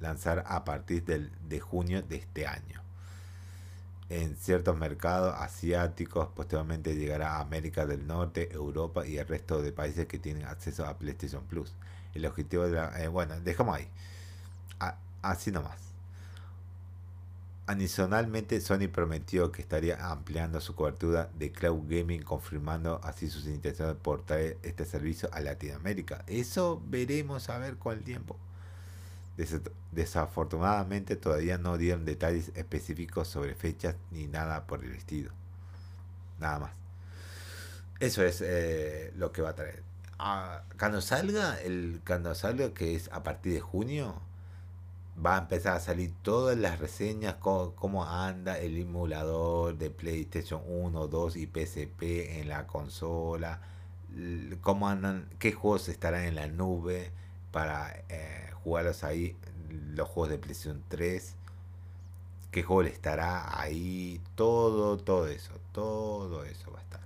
lanzar 0.00 0.44
a, 0.46 0.64
partir 0.64 1.04
del, 1.04 1.32
de 1.48 1.60
junio 1.60 2.02
de 2.02 2.16
este 2.16 2.46
año. 2.46 2.82
En 4.10 4.36
ciertos 4.36 4.76
mercados 4.78 5.34
asiáticos, 5.36 6.28
posteriormente 6.34 6.94
llegará 6.94 7.36
a 7.36 7.40
América 7.40 7.84
del 7.84 8.06
Norte, 8.06 8.50
Europa 8.52 9.06
y 9.06 9.18
el 9.18 9.26
resto 9.26 9.60
de 9.60 9.72
países 9.72 10.06
que 10.06 10.18
tienen 10.18 10.46
acceso 10.46 10.86
a 10.86 10.96
PlayStation 10.96 11.44
Plus. 11.44 11.74
El 12.14 12.24
objetivo 12.24 12.64
de 12.64 12.72
la... 12.72 13.02
Eh, 13.02 13.08
bueno, 13.08 13.38
dejamos 13.40 13.76
ahí. 13.76 13.88
así 15.20 15.50
nomás. 15.50 15.87
Adicionalmente, 17.68 18.62
Sony 18.62 18.88
prometió 18.90 19.52
que 19.52 19.60
estaría 19.60 20.10
ampliando 20.10 20.58
su 20.58 20.74
cobertura 20.74 21.28
de 21.38 21.52
cloud 21.52 21.82
gaming, 21.86 22.22
confirmando 22.22 22.98
así 23.04 23.28
sus 23.28 23.44
intenciones 23.44 23.94
de 23.94 24.00
portar 24.00 24.40
este 24.62 24.86
servicio 24.86 25.28
a 25.34 25.40
Latinoamérica. 25.40 26.24
Eso 26.26 26.82
veremos 26.86 27.50
a 27.50 27.58
ver 27.58 27.76
con 27.76 27.98
el 27.98 28.04
tiempo. 28.04 28.38
desafortunadamente, 29.92 31.16
todavía 31.16 31.58
no 31.58 31.76
dieron 31.76 32.06
detalles 32.06 32.52
específicos 32.54 33.28
sobre 33.28 33.54
fechas 33.54 33.96
ni 34.12 34.26
nada 34.26 34.66
por 34.66 34.82
el 34.82 34.94
estilo. 34.94 35.30
Nada 36.40 36.60
más. 36.60 36.72
Eso 38.00 38.24
es 38.24 38.40
eh, 38.40 39.12
lo 39.14 39.30
que 39.30 39.42
va 39.42 39.50
a 39.50 39.54
traer. 39.54 39.82
Ah, 40.18 40.62
cuando 40.78 41.02
salga, 41.02 41.60
el, 41.60 42.00
cuando 42.06 42.34
salga, 42.34 42.72
que 42.72 42.94
es 42.94 43.10
a 43.12 43.22
partir 43.22 43.52
de 43.52 43.60
junio, 43.60 44.22
va 45.24 45.36
a 45.36 45.38
empezar 45.38 45.76
a 45.76 45.80
salir 45.80 46.12
todas 46.22 46.56
las 46.56 46.78
reseñas, 46.78 47.36
cómo, 47.40 48.04
anda 48.04 48.58
el 48.58 48.76
emulador 48.78 49.76
de 49.76 49.90
PlayStation 49.90 50.62
1, 50.66 51.08
2 51.08 51.36
y 51.36 51.46
PSP 51.46 52.02
en 52.40 52.48
la 52.48 52.66
consola, 52.66 53.60
cómo 54.60 54.88
andan, 54.88 55.28
qué 55.38 55.52
juegos 55.52 55.88
estarán 55.88 56.24
en 56.24 56.36
la 56.36 56.46
nube 56.48 57.10
para 57.52 58.04
eh, 58.08 58.50
jugarlos 58.62 59.02
ahí, 59.04 59.36
los 59.70 60.08
juegos 60.08 60.30
de 60.30 60.38
PlayStation 60.38 60.82
3, 60.88 61.34
qué 62.52 62.62
juego 62.62 62.82
estará 62.82 63.60
ahí, 63.60 64.20
todo, 64.36 64.98
todo 64.98 65.26
eso, 65.26 65.52
todo 65.72 66.44
eso 66.44 66.70
va 66.72 66.78
a 66.78 66.82
estar, 66.82 67.00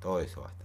todo 0.00 0.20
eso 0.20 0.40
va 0.40 0.48
a 0.48 0.52
estar. 0.52 0.62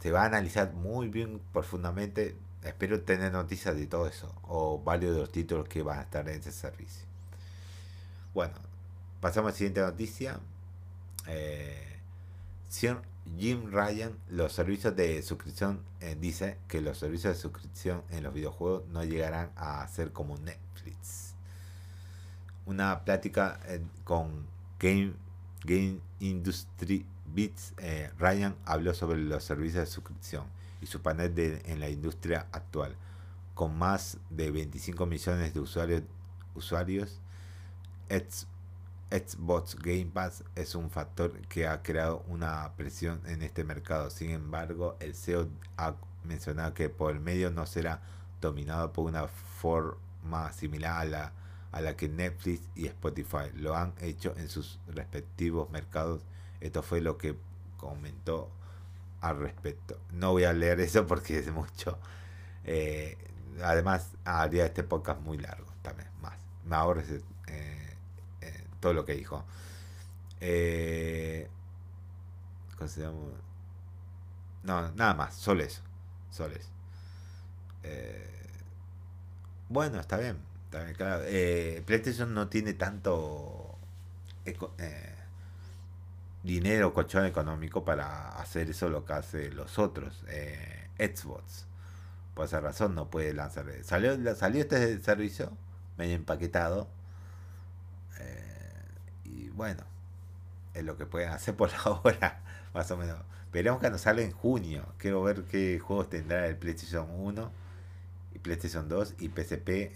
Se 0.00 0.12
va 0.12 0.22
a 0.22 0.26
analizar 0.26 0.74
muy 0.74 1.08
bien 1.08 1.40
profundamente 1.52 2.36
espero 2.62 3.00
tener 3.02 3.32
noticias 3.32 3.76
de 3.76 3.86
todo 3.86 4.06
eso 4.06 4.34
o 4.42 4.80
varios 4.82 5.14
de 5.14 5.20
los 5.20 5.32
títulos 5.32 5.68
que 5.68 5.82
van 5.82 5.98
a 5.98 6.02
estar 6.02 6.28
en 6.28 6.40
ese 6.40 6.52
servicio. 6.52 7.06
Bueno, 8.34 8.54
pasamos 9.20 9.50
a 9.50 9.52
la 9.52 9.56
siguiente 9.56 9.80
noticia. 9.80 10.40
Eh, 11.26 11.84
Jim 13.38 13.70
Ryan, 13.70 14.16
los 14.28 14.52
servicios 14.52 14.96
de 14.96 15.22
suscripción, 15.22 15.82
eh, 16.00 16.16
dice 16.18 16.58
que 16.68 16.80
los 16.80 16.98
servicios 16.98 17.34
de 17.34 17.40
suscripción 17.40 18.02
en 18.10 18.22
los 18.22 18.34
videojuegos 18.34 18.86
no 18.88 19.04
llegarán 19.04 19.50
a 19.56 19.86
ser 19.88 20.12
como 20.12 20.36
Netflix. 20.38 21.34
Una 22.66 23.04
plática 23.04 23.60
eh, 23.66 23.80
con 24.04 24.46
Game, 24.78 25.14
Game 25.64 26.00
Industry 26.20 27.06
Beats, 27.26 27.74
Ryan 28.18 28.56
habló 28.64 28.94
sobre 28.94 29.18
los 29.18 29.44
servicios 29.44 29.84
de 29.84 29.86
suscripción 29.86 30.57
y 30.80 30.86
su 30.86 31.00
panel 31.02 31.34
de, 31.34 31.62
en 31.66 31.80
la 31.80 31.88
industria 31.88 32.46
actual. 32.52 32.96
Con 33.54 33.76
más 33.76 34.18
de 34.30 34.50
25 34.50 35.06
millones 35.06 35.54
de 35.54 35.60
usuarios, 35.60 36.02
usuarios 36.54 37.20
Xbox 39.10 39.76
Game 39.76 40.06
Pass 40.06 40.44
es 40.54 40.74
un 40.74 40.90
factor 40.90 41.32
que 41.48 41.66
ha 41.66 41.82
creado 41.82 42.24
una 42.28 42.72
presión 42.76 43.20
en 43.26 43.42
este 43.42 43.64
mercado. 43.64 44.10
Sin 44.10 44.30
embargo, 44.30 44.96
el 45.00 45.14
CEO 45.14 45.48
ha 45.76 45.94
mencionado 46.24 46.74
que 46.74 46.88
por 46.88 47.12
el 47.12 47.20
medio 47.20 47.50
no 47.50 47.66
será 47.66 48.02
dominado 48.40 48.92
por 48.92 49.06
una 49.06 49.26
forma 49.26 50.52
similar 50.52 51.00
a 51.00 51.04
la, 51.04 51.32
a 51.72 51.80
la 51.80 51.96
que 51.96 52.08
Netflix 52.08 52.68
y 52.74 52.86
Spotify 52.86 53.50
lo 53.54 53.76
han 53.76 53.94
hecho 54.00 54.34
en 54.36 54.48
sus 54.48 54.78
respectivos 54.88 55.70
mercados. 55.70 56.22
Esto 56.60 56.82
fue 56.82 57.00
lo 57.00 57.18
que 57.18 57.36
comentó 57.76 58.50
al 59.20 59.38
respecto. 59.38 60.00
No 60.12 60.32
voy 60.32 60.44
a 60.44 60.52
leer 60.52 60.80
eso 60.80 61.06
porque 61.06 61.38
es 61.38 61.50
mucho. 61.50 61.98
Eh, 62.64 63.16
además, 63.62 64.10
haría 64.24 64.66
este 64.66 64.82
podcast 64.82 65.20
muy 65.20 65.38
largo 65.38 65.72
también, 65.82 66.08
más. 66.20 66.36
Me 66.64 66.76
ahorro 66.76 67.00
eh, 67.00 67.22
eh, 68.40 68.64
todo 68.80 68.92
lo 68.92 69.04
que 69.04 69.14
dijo. 69.14 69.44
No, 74.62 74.92
nada 74.92 75.14
más, 75.14 75.34
solo 75.34 75.62
eso. 75.62 75.82
Solo 76.30 76.54
eso. 76.54 76.68
bueno, 79.68 79.98
está 80.00 80.18
bien. 80.18 80.38
Está 80.66 80.84
bien 80.84 80.94
claro. 80.94 81.24
PlayStation 81.86 82.34
no 82.34 82.48
tiene 82.48 82.74
tanto 82.74 83.78
dinero, 86.42 86.92
colchón 86.92 87.26
económico 87.26 87.84
para 87.84 88.28
hacer 88.30 88.70
eso 88.70 88.88
lo 88.88 89.04
que 89.04 89.12
hace 89.12 89.50
los 89.50 89.78
otros, 89.78 90.24
eh, 90.28 90.88
Xbox. 90.98 91.66
Por 92.34 92.46
esa 92.46 92.60
razón 92.60 92.94
no 92.94 93.10
puede 93.10 93.34
lanzar. 93.34 93.66
Salió, 93.82 94.34
salió 94.36 94.62
este 94.62 95.00
servicio 95.00 95.52
medio 95.96 96.14
empaquetado. 96.14 96.88
Eh, 98.20 98.84
y 99.24 99.48
bueno, 99.50 99.82
es 100.74 100.84
lo 100.84 100.96
que 100.96 101.06
pueden 101.06 101.30
hacer 101.30 101.56
por 101.56 101.70
ahora, 101.84 102.40
más 102.74 102.90
o 102.90 102.96
menos. 102.96 103.18
Veremos 103.52 103.80
cuando 103.80 103.98
sale 103.98 104.24
en 104.24 104.32
junio. 104.32 104.86
Quiero 104.98 105.22
ver 105.22 105.44
qué 105.44 105.78
juegos 105.78 106.10
tendrá 106.10 106.46
el 106.46 106.56
PlayStation 106.56 107.08
1 107.10 107.50
y 108.34 108.38
PlayStation 108.38 108.88
2 108.88 109.14
y 109.18 109.28
PSP 109.28 109.92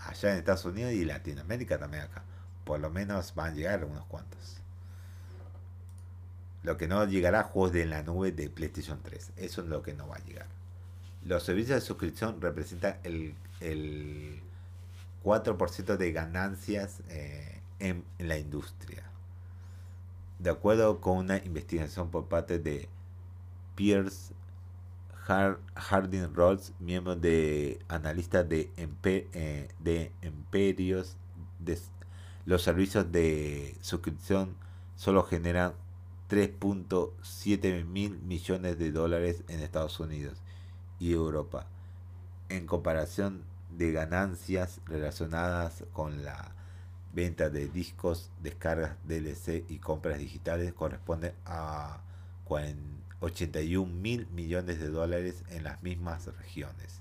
allá 0.00 0.32
en 0.32 0.38
Estados 0.38 0.64
Unidos 0.64 0.92
y 0.92 1.04
Latinoamérica 1.04 1.78
también 1.78 2.04
acá. 2.04 2.22
Por 2.64 2.80
lo 2.80 2.90
menos 2.90 3.34
van 3.34 3.52
a 3.52 3.54
llegar 3.54 3.84
unos 3.84 4.04
cuantos. 4.06 4.57
Lo 6.68 6.76
que 6.76 6.86
no 6.86 7.02
llegará 7.06 7.44
juegos 7.44 7.72
de 7.72 7.86
la 7.86 8.02
nube 8.02 8.30
de 8.30 8.50
PlayStation 8.50 9.00
3. 9.02 9.32
Eso 9.38 9.62
es 9.62 9.68
lo 9.68 9.80
que 9.80 9.94
no 9.94 10.06
va 10.06 10.16
a 10.16 10.24
llegar. 10.26 10.44
Los 11.24 11.42
servicios 11.42 11.80
de 11.80 11.86
suscripción 11.86 12.42
representan 12.42 12.98
el, 13.04 13.34
4% 15.24 15.96
de 15.96 16.12
ganancias 16.12 17.00
eh, 17.08 17.62
en, 17.78 18.04
la 18.18 18.36
industria. 18.36 19.02
De 20.38 20.50
acuerdo 20.50 21.00
con 21.00 21.16
una 21.16 21.38
investigación 21.38 22.10
por 22.10 22.26
parte 22.26 22.58
de 22.58 22.90
Pierce 23.74 24.34
Harding 25.24 26.34
Rolls, 26.34 26.74
miembro 26.80 27.16
de 27.16 27.78
analista 27.88 28.44
de, 28.44 28.70
eh, 28.76 29.68
de 29.78 30.12
imperios, 30.20 31.16
los 32.44 32.62
servicios 32.62 33.10
de 33.10 33.74
suscripción 33.80 34.54
solo 34.96 35.22
generan 35.22 35.72
3.7 36.28 37.84
mil 37.84 38.18
millones 38.18 38.78
de 38.78 38.92
dólares 38.92 39.42
en 39.48 39.60
Estados 39.60 39.98
Unidos 40.00 40.38
y 40.98 41.12
Europa, 41.12 41.66
en 42.48 42.66
comparación 42.66 43.42
de 43.76 43.92
ganancias 43.92 44.80
relacionadas 44.86 45.84
con 45.92 46.24
la 46.24 46.52
venta 47.14 47.50
de 47.50 47.68
discos, 47.68 48.30
descargas 48.42 48.96
DLC 49.06 49.64
y 49.68 49.78
compras 49.78 50.18
digitales 50.18 50.72
corresponde 50.72 51.34
a 51.46 52.00
81 53.20 53.92
mil 53.92 54.26
millones 54.28 54.80
de 54.80 54.88
dólares 54.88 55.44
en 55.50 55.64
las 55.64 55.82
mismas 55.82 56.26
regiones. 56.38 57.00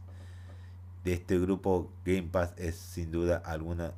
De 1.03 1.13
este 1.13 1.39
grupo, 1.39 1.91
Game 2.05 2.29
Pass 2.31 2.53
es 2.57 2.75
sin 2.75 3.12
duda 3.12 3.38
alguna, 3.38 3.93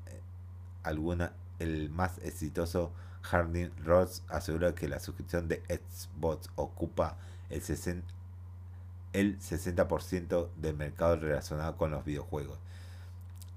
alguna 0.84 1.34
el 1.60 1.90
más 1.90 2.20
exitoso. 2.20 2.92
Harding 3.30 3.72
Ross 3.84 4.24
asegura 4.28 4.74
que 4.74 4.88
la 4.88 5.00
suscripción 5.00 5.48
de 5.48 5.62
Xbox 5.68 6.50
ocupa 6.56 7.18
el 7.50 7.62
60%, 7.62 8.02
el 9.14 9.40
60% 9.40 10.50
del 10.56 10.76
mercado 10.76 11.16
relacionado 11.16 11.78
con 11.78 11.92
los 11.92 12.06
videojuegos. 12.06 12.58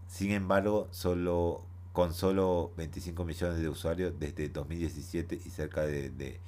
Sin 0.09 0.31
embargo, 0.33 0.89
solo 0.91 1.63
con 1.93 2.15
solo 2.15 2.73
25 2.77 3.25
millones 3.25 3.61
de 3.61 3.69
usuarios 3.69 4.15
desde 4.19 4.49
2017 4.49 5.41
y 5.45 5.51
cerca 5.51 5.83
de, 5.83 6.41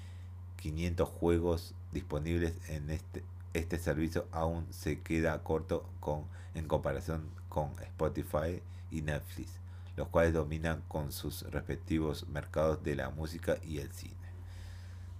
500 0.57 1.07
juegos 1.07 1.75
disponibles 1.93 2.54
en 2.71 2.88
este, 2.88 3.23
este 3.52 3.78
servicio 3.78 4.26
aún 4.33 4.66
se 4.71 5.00
queda 5.00 5.43
corto 5.43 5.85
con, 6.00 6.25
en 6.54 6.66
comparación 6.66 7.28
con 7.50 7.71
Spotify 7.83 8.62
y 8.90 9.02
Netflix, 9.02 9.50
los 9.97 10.09
cuales 10.09 10.33
dominan 10.33 10.83
con 10.89 11.13
sus 11.13 11.43
respectivos 11.51 12.29
mercados 12.29 12.83
de 12.83 12.97
la 12.97 13.11
música 13.11 13.57
y 13.63 13.79
el 13.79 13.93
cine. 13.93 14.15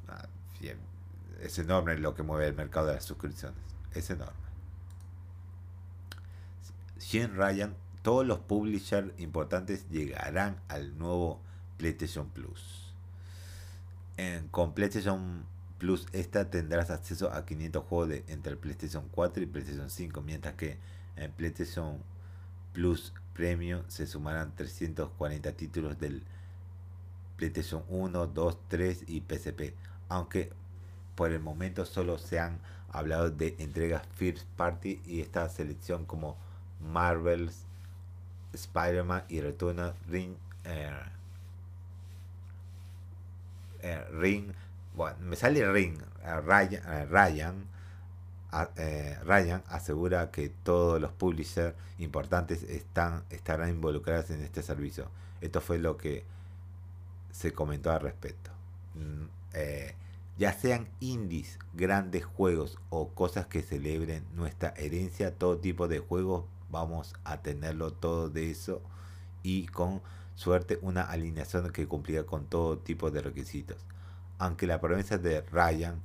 Ah, 0.09 0.27
es 1.41 1.59
enorme 1.59 1.99
lo 1.99 2.15
que 2.15 2.23
mueve 2.23 2.47
el 2.47 2.55
mercado 2.55 2.87
de 2.87 2.95
las 2.95 3.05
suscripciones 3.05 3.75
es 3.95 4.11
enorme. 4.11 4.35
Shin 6.99 7.37
Ryan, 7.37 7.75
todos 8.03 8.27
los 8.27 8.41
publishers 8.41 9.09
importantes 9.19 9.89
llegarán 9.89 10.61
al 10.69 10.99
nuevo 10.99 11.41
PlayStation 11.77 12.29
Plus. 12.29 12.93
En, 14.17 14.49
con 14.49 14.75
PlayStation 14.75 15.45
Plus 15.79 16.07
esta 16.13 16.51
tendrás 16.51 16.91
acceso 16.91 17.33
a 17.33 17.45
500 17.45 17.85
juegos 17.85 18.09
de, 18.09 18.25
entre 18.29 18.53
el 18.53 18.59
PlayStation 18.59 19.09
4 19.11 19.43
y 19.43 19.47
PlayStation 19.47 19.91
5, 19.91 20.23
mientras 20.23 20.55
que 20.55 20.79
en 21.17 21.33
PlayStation 21.33 21.99
Plus 22.73 23.13
Premium 23.35 23.83
se 23.89 24.07
sumarán 24.07 24.55
340 24.55 25.53
títulos 25.53 25.99
del 25.99 26.23
PlayStation 27.37 27.83
1, 27.89 28.29
2, 28.29 28.59
3 28.69 29.05
y 29.09 29.21
PSP, 29.21 29.75
aunque 30.09 30.53
por 31.15 31.33
el 31.33 31.41
momento 31.41 31.85
solo 31.85 32.19
se 32.19 32.39
han 32.39 32.59
hablado 32.91 33.31
de 33.31 33.57
entregas 33.59 34.03
First 34.15 34.47
Party 34.57 35.01
y 35.05 35.21
esta 35.21 35.49
selección 35.49 36.07
como 36.07 36.37
Marvel's, 36.81 37.67
Spider-Man 38.53 39.25
y 39.29 39.41
Returnal 39.41 39.95
Ring. 40.09 40.37
Eh, 40.65 40.91
eh, 43.83 44.05
Ring, 44.13 44.53
bueno, 44.95 45.17
me 45.21 45.37
sale 45.37 45.71
Ring. 45.73 45.99
Eh, 46.23 46.41
Ryan, 46.41 47.09
Ryan, 47.11 47.67
Ryan, 49.25 49.63
asegura 49.69 50.31
que 50.31 50.49
todos 50.49 51.01
los 51.01 51.13
publishers 51.13 51.75
importantes 51.99 52.63
están, 52.65 53.25
estarán 53.31 53.71
involucrados 53.71 54.31
en 54.31 54.43
este 54.43 54.63
servicio. 54.63 55.09
Esto 55.41 55.61
fue 55.61 55.79
lo 55.79 55.97
que 55.97 56.25
se 57.33 57.53
comentó 57.53 57.91
al 57.91 58.01
respecto. 58.01 58.51
Mm, 58.95 59.25
ya 60.37 60.53
sean 60.53 60.89
indies, 60.99 61.59
grandes 61.75 62.25
juegos 62.25 62.79
o 62.91 63.09
cosas 63.09 63.47
que 63.47 63.63
celebren 63.63 64.25
nuestra 64.35 64.75
herencia, 64.77 65.33
todo 65.33 65.59
tipo 65.59 65.87
de 65.87 66.01
juegos, 66.01 66.45
vamos 66.71 67.15
a 67.23 67.41
tenerlo 67.41 67.93
todo 67.93 68.29
de 68.29 68.51
eso 68.51 68.83
y 69.45 69.67
con 69.67 70.03
suerte 70.35 70.81
una 70.83 71.03
alineación 71.03 71.71
que 71.71 71.87
cumplirá 71.87 72.25
con 72.25 72.47
todo 72.47 72.79
tipo 72.79 73.13
de 73.13 73.23
requisitos. 73.23 73.77
Aunque 74.39 74.67
la 74.67 74.81
promesa 74.81 75.19
de 75.19 75.43
Ryan 75.43 76.01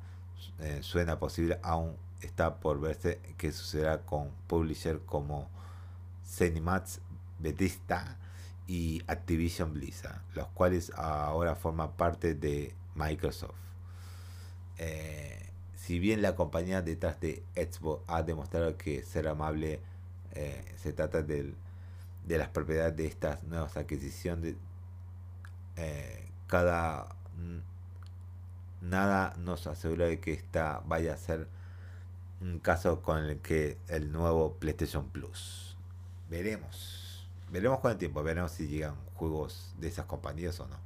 eh, 0.60 0.80
suena 0.82 1.18
posible, 1.18 1.60
aún 1.64 1.96
está 2.22 2.56
por 2.60 2.80
verse 2.80 3.20
qué 3.38 3.52
sucederá 3.52 4.02
con 4.02 4.30
publishers 4.48 5.00
como 5.06 5.50
Cinemax, 6.26 7.00
Bethesda 7.40 8.18
y 8.68 9.02
Activision 9.08 9.74
Blizzard, 9.74 10.22
los 10.36 10.48
cuales 10.50 10.92
ahora 10.96 11.56
forman 11.56 11.94
parte 11.94 12.36
de 12.36 12.74
Microsoft. 12.96 13.56
Eh, 14.78 15.50
si 15.76 16.00
bien 16.00 16.22
la 16.22 16.36
compañía 16.36 16.82
detrás 16.82 17.20
de 17.20 17.44
Xbox 17.56 18.04
ha 18.08 18.24
demostrado 18.24 18.78
que 18.78 19.04
ser 19.04 19.28
amable 19.28 19.80
eh, 20.34 20.64
se 20.78 20.94
trata 20.94 21.24
de 21.24 21.54
las 22.28 22.50
propiedades 22.50 22.96
de 22.96 23.08
estas 23.08 23.44
nuevas 23.44 23.76
adquisiciones, 23.76 24.56
eh, 25.76 26.28
cada 26.48 27.16
nada 28.82 29.34
nos 29.38 29.68
asegura 29.68 30.06
de 30.06 30.20
que 30.20 30.34
esta 30.34 30.82
vaya 30.86 31.14
a 31.14 31.18
ser 31.18 31.48
un 32.42 32.60
caso 32.60 33.02
con 33.02 33.24
el 33.26 33.40
que 33.40 33.78
el 33.88 34.12
nuevo 34.12 34.56
PlayStation 34.56 35.10
Plus. 35.10 35.76
Veremos. 36.30 37.28
Veremos 37.52 37.80
con 37.80 37.92
el 37.92 37.98
tiempo, 37.98 38.24
veremos 38.24 38.52
si 38.52 38.68
llegan 38.68 38.96
juegos 39.16 39.74
de 39.80 39.88
esas 39.88 40.06
compañías 40.06 40.60
o 40.60 40.68
no. 40.68 40.78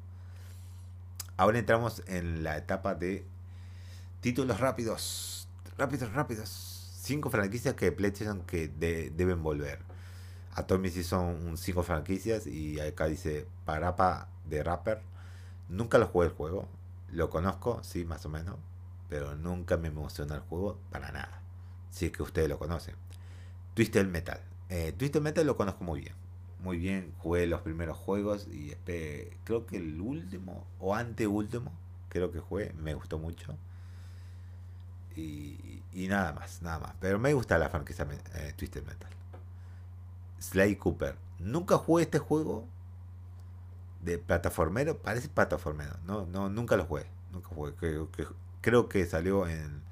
Ahora 1.36 1.60
entramos 1.60 2.04
en 2.08 2.44
la 2.44 2.58
etapa 2.58 2.96
de 2.96 3.26
Títulos 4.24 4.62
rápidos. 4.62 5.50
Rápidos, 5.78 6.14
rápidos. 6.14 6.50
Cinco 7.02 7.30
franquicias 7.30 7.76
que 7.76 7.92
PlayStation 7.92 8.44
que 8.44 8.70
deben 8.70 9.44
volver. 9.44 9.80
Atomic 10.56 10.94
sí 10.94 11.04
son 11.04 11.58
cinco 11.58 11.84
franquicias 11.84 12.48
y 12.48 12.80
acá 12.80 13.08
dice 13.08 13.46
Parapa 13.66 14.30
de 14.46 14.64
Rapper. 14.64 15.02
Nunca 15.68 15.98
lo 15.98 16.08
jugué 16.08 16.28
el 16.28 16.32
juego. 16.32 16.70
Lo 17.12 17.30
conozco, 17.30 17.84
sí, 17.84 18.06
más 18.06 18.26
o 18.26 18.30
menos. 18.30 18.56
Pero 19.10 19.36
nunca 19.36 19.76
me 19.76 19.90
emociona 19.90 20.36
el 20.36 20.42
juego 20.42 20.80
para 20.90 21.12
nada. 21.12 21.43
Si 21.94 22.08
es 22.08 22.12
que 22.12 22.24
ustedes 22.24 22.50
lo 22.50 22.58
conocen. 22.58 22.96
Twisted 23.76 24.08
Metal. 24.08 24.42
Eh, 24.70 24.94
Twisted 24.98 25.22
Metal 25.22 25.46
lo 25.46 25.56
conozco 25.56 25.84
muy 25.84 26.02
bien. 26.02 26.16
Muy 26.60 26.80
bien, 26.80 27.14
jugué 27.20 27.46
los 27.46 27.62
primeros 27.62 27.98
juegos 27.98 28.48
y 28.48 28.74
creo 29.44 29.68
que 29.68 29.78
el 29.78 30.02
último 30.02 30.66
o 30.80 30.96
anteúltimo, 30.96 31.72
creo 32.10 32.32
que 32.32 32.40
jugué, 32.40 32.74
me 32.74 32.96
gustó 32.96 33.20
mucho. 33.20 33.56
Y, 35.16 35.84
nada 35.94 36.34
más, 36.34 36.64
nada 36.64 36.80
más. 36.80 36.96
Pero 37.00 37.20
me 37.20 37.32
gusta 37.36 37.60
la 37.60 37.70
franquicia 37.70 38.08
eh, 38.34 38.54
Twisted 38.56 38.84
Metal. 38.84 39.12
Sly 40.40 40.78
Cooper. 40.78 41.16
Nunca 41.38 41.78
jugué 41.78 42.04
este 42.04 42.18
juego 42.18 42.66
de 44.02 44.18
plataformero. 44.18 44.98
Parece 44.98 45.30
plataformero. 45.30 45.98
No, 46.06 46.26
no, 46.26 46.50
nunca 46.50 46.76
lo 46.76 46.86
jugué. 46.86 47.06
Nunca 47.32 47.50
jugué. 47.50 47.74
Creo 48.62 48.90
que 48.90 49.06
salió 49.06 49.48
en, 49.48 49.84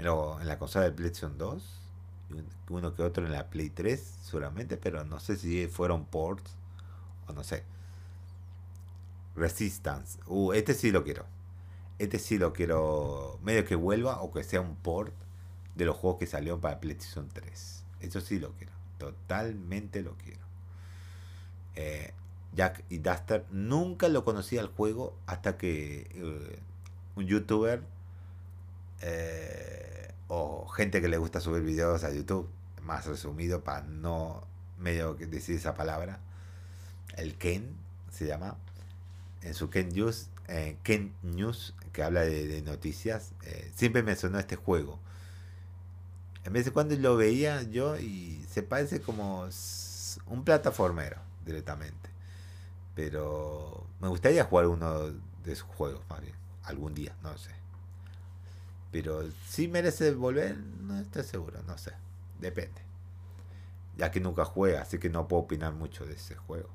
en, 0.00 0.46
la 0.46 0.58
consola 0.58 0.84
de 0.86 0.92
PlayStation 0.92 1.36
2. 1.38 1.80
Y 2.30 2.72
uno 2.72 2.94
que 2.94 3.02
otro 3.02 3.26
en 3.26 3.32
la 3.32 3.50
Play 3.50 3.70
3, 3.70 4.00
seguramente. 4.22 4.76
Pero 4.76 5.04
no 5.04 5.20
sé 5.20 5.36
si 5.36 5.66
fueron 5.66 6.04
ports 6.04 6.52
o 7.26 7.32
no 7.32 7.44
sé. 7.44 7.64
Resistance. 9.36 10.18
Uh, 10.26 10.52
este 10.52 10.74
sí 10.74 10.90
lo 10.90 11.04
quiero. 11.04 11.24
Este 11.98 12.18
sí 12.18 12.38
lo 12.38 12.52
quiero 12.52 13.38
medio 13.42 13.64
que 13.64 13.74
vuelva 13.74 14.22
o 14.22 14.32
que 14.32 14.42
sea 14.42 14.60
un 14.60 14.74
port 14.76 15.12
de 15.74 15.84
los 15.84 15.96
juegos 15.96 16.18
que 16.18 16.26
salieron 16.26 16.60
para 16.60 16.80
PlayStation 16.80 17.28
3. 17.28 17.84
Eso 18.00 18.20
sí 18.20 18.38
lo 18.38 18.52
quiero. 18.52 18.72
Totalmente 18.98 20.02
lo 20.02 20.14
quiero. 20.16 20.40
Eh, 21.76 22.12
Jack 22.54 22.84
y 22.88 22.98
Duster. 22.98 23.44
Nunca 23.50 24.08
lo 24.08 24.24
conocí 24.24 24.58
al 24.58 24.68
juego 24.68 25.14
hasta 25.26 25.56
que 25.56 26.08
eh, 26.12 26.58
un 27.16 27.26
youtuber 27.26 27.82
eh, 29.02 29.79
o 30.32 30.68
gente 30.68 31.00
que 31.00 31.08
le 31.08 31.18
gusta 31.18 31.40
subir 31.40 31.62
videos 31.62 32.04
a 32.04 32.12
YouTube, 32.12 32.48
más 32.82 33.04
resumido 33.06 33.64
para 33.64 33.82
no 33.82 34.46
medio 34.78 35.16
que 35.16 35.26
decir 35.26 35.56
esa 35.56 35.74
palabra, 35.74 36.20
el 37.16 37.36
Ken 37.36 37.74
se 38.12 38.26
llama, 38.26 38.56
en 39.42 39.54
su 39.54 39.70
Ken 39.70 39.88
News, 39.88 40.30
Ken 40.84 41.12
News 41.22 41.74
que 41.92 42.04
habla 42.04 42.20
de, 42.20 42.62
noticias, 42.62 43.32
eh, 43.42 43.72
siempre 43.74 44.04
me 44.04 44.14
sonó 44.14 44.38
este 44.38 44.54
juego. 44.54 45.00
En 46.44 46.52
vez 46.52 46.64
de 46.64 46.70
cuando 46.70 46.94
lo 46.94 47.16
veía 47.16 47.62
yo 47.62 47.98
y 47.98 48.46
se 48.48 48.62
parece 48.62 49.00
como 49.00 49.48
un 50.26 50.44
plataformero. 50.44 51.18
directamente. 51.44 52.08
Pero 52.94 53.84
me 54.00 54.08
gustaría 54.08 54.44
jugar 54.44 54.66
uno 54.66 55.10
de 55.44 55.56
sus 55.56 55.66
juegos, 55.66 56.02
más 56.08 56.20
bien. 56.20 56.34
Algún 56.62 56.94
día, 56.94 57.16
no 57.22 57.36
sé. 57.36 57.50
Pero 58.90 59.22
si 59.46 59.68
merece 59.68 60.12
volver, 60.12 60.56
no 60.56 60.98
estoy 60.98 61.22
seguro, 61.22 61.62
no 61.66 61.78
sé. 61.78 61.92
Depende. 62.40 62.82
Ya 63.96 64.10
que 64.10 64.20
nunca 64.20 64.44
juega, 64.44 64.82
así 64.82 64.98
que 64.98 65.10
no 65.10 65.28
puedo 65.28 65.42
opinar 65.42 65.72
mucho 65.72 66.06
de 66.06 66.14
ese 66.14 66.34
juego. 66.34 66.68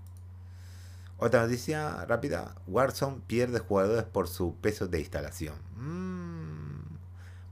Otra 1.18 1.44
noticia 1.44 2.06
rápida. 2.06 2.56
Warzone 2.68 3.22
pierde 3.26 3.60
jugadores 3.60 4.04
por 4.04 4.28
su 4.28 4.56
peso 4.56 4.88
de 4.88 5.00
instalación. 5.00 5.56
Mm. 5.78 6.98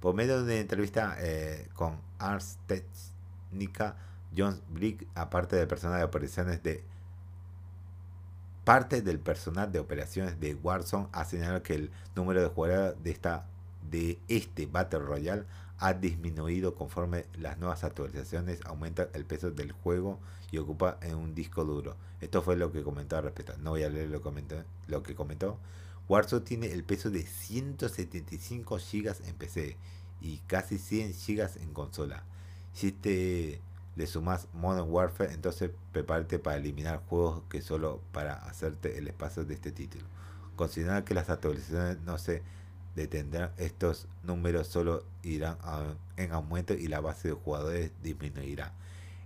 Por 0.01 0.15
medio 0.15 0.37
de 0.37 0.43
una 0.43 0.55
entrevista 0.55 1.15
eh, 1.19 1.69
con 1.73 1.97
Ars 2.19 2.57
Technica, 2.67 3.95
John 4.35 4.61
Brick, 4.69 5.07
aparte 5.15 5.55
del 5.55 5.67
personal 5.67 5.99
de 5.99 6.03
operaciones 6.03 6.61
de 6.61 6.83
parte 8.65 9.01
del 9.01 9.19
personal 9.19 9.71
de 9.71 9.79
operaciones 9.79 10.39
de 10.39 10.55
Warzone 10.55 11.07
ha 11.11 11.25
señalado 11.25 11.63
que 11.63 11.75
el 11.75 11.91
número 12.15 12.41
de 12.41 12.47
jugadores 12.47 13.03
de 13.03 13.11
esta 13.11 13.45
de 13.93 14.17
este 14.27 14.65
Battle 14.65 14.99
Royale 14.99 15.43
ha 15.77 15.93
disminuido 15.93 16.73
conforme 16.73 17.25
las 17.37 17.59
nuevas 17.59 17.83
actualizaciones 17.83 18.59
aumentan 18.65 19.07
el 19.13 19.23
peso 19.23 19.51
del 19.51 19.71
juego 19.71 20.19
y 20.51 20.57
ocupa 20.57 20.97
en 21.01 21.15
un 21.15 21.35
disco 21.35 21.63
duro. 21.63 21.95
Esto 22.19 22.41
fue 22.41 22.55
lo 22.55 22.71
que 22.71 22.81
comentó 22.81 23.17
al 23.17 23.25
respecto. 23.25 23.55
No 23.59 23.71
voy 23.71 23.83
a 23.83 23.89
leer 23.89 24.09
lo, 24.09 24.21
lo 24.87 25.03
que 25.03 25.15
comentó. 25.15 25.57
Warzone 26.09 26.43
tiene 26.43 26.71
el 26.71 26.83
peso 26.83 27.11
de 27.11 27.21
175 27.21 28.77
GB 28.77 29.27
en 29.27 29.35
PC 29.35 29.77
y 30.21 30.39
casi 30.47 30.79
100 30.79 31.13
GB 31.13 31.61
en 31.61 31.73
consola. 31.73 32.23
Si 32.73 32.91
te 32.91 33.61
le 33.95 34.07
sumas 34.07 34.47
Modern 34.53 34.89
Warfare, 34.89 35.33
entonces 35.33 35.69
prepárate 35.91 36.39
para 36.39 36.57
eliminar 36.57 37.03
juegos 37.07 37.43
que 37.47 37.61
solo 37.61 38.01
para 38.11 38.33
hacerte 38.33 38.97
el 38.97 39.07
espacio 39.07 39.45
de 39.45 39.53
este 39.53 39.71
título. 39.71 40.05
Considera 40.55 41.05
que 41.05 41.13
las 41.13 41.29
actualizaciones 41.29 41.99
no 42.01 42.17
se 42.17 42.41
detendrán, 42.95 43.51
estos 43.57 44.07
números 44.23 44.67
solo 44.67 45.05
irán 45.23 45.57
en 46.17 46.31
aumento 46.31 46.73
y 46.73 46.87
la 46.87 46.99
base 46.99 47.29
de 47.29 47.33
jugadores 47.33 47.91
disminuirá. 48.01 48.73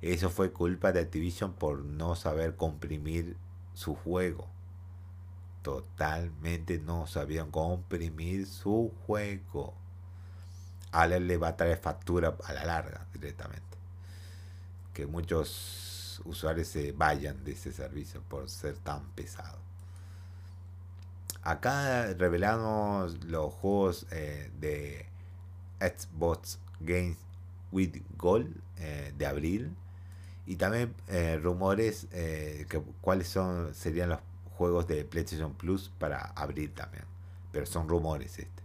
Eso 0.01 0.29
fue 0.29 0.51
culpa 0.51 0.91
de 0.91 0.99
Activision 0.99 1.53
por 1.53 1.83
no 1.83 2.15
saber 2.15 2.55
comprimir 2.55 3.35
su 3.73 3.95
juego. 3.95 4.47
Totalmente 5.63 6.79
no 6.79 7.07
sabían 7.07 7.51
comprimir 7.51 8.47
su 8.47 8.93
juego. 9.05 9.73
Ale 10.91 11.19
le 11.19 11.37
va 11.37 11.49
a 11.49 11.57
traer 11.57 11.77
factura 11.77 12.37
a 12.45 12.53
la 12.53 12.63
larga 12.63 13.07
directamente. 13.11 13.77
Que 14.93 15.05
muchos 15.07 16.21
usuarios 16.25 16.67
se 16.67 16.91
vayan 16.91 17.43
de 17.43 17.51
ese 17.51 17.71
servicio 17.71 18.21
por 18.21 18.49
ser 18.49 18.77
tan 18.77 19.09
pesado. 19.11 19.66
Acá 21.47 22.13
revelamos 22.15 23.23
los 23.23 23.53
juegos 23.53 24.05
eh, 24.11 24.51
de 24.59 25.05
Xbox 25.79 26.59
Games 26.81 27.17
with 27.71 28.01
Gold 28.17 28.53
eh, 28.75 29.13
de 29.17 29.25
abril. 29.25 29.73
Y 30.45 30.57
también 30.57 30.93
eh, 31.07 31.39
rumores 31.41 32.07
que 32.11 32.83
cuáles 32.99 33.29
son 33.29 33.73
serían 33.73 34.09
los 34.09 34.19
juegos 34.57 34.87
de 34.87 35.05
PlayStation 35.05 35.53
Plus 35.53 35.89
para 35.97 36.19
abril 36.35 36.73
también. 36.73 37.05
Pero 37.53 37.65
son 37.65 37.87
rumores 37.87 38.39
este. 38.39 38.63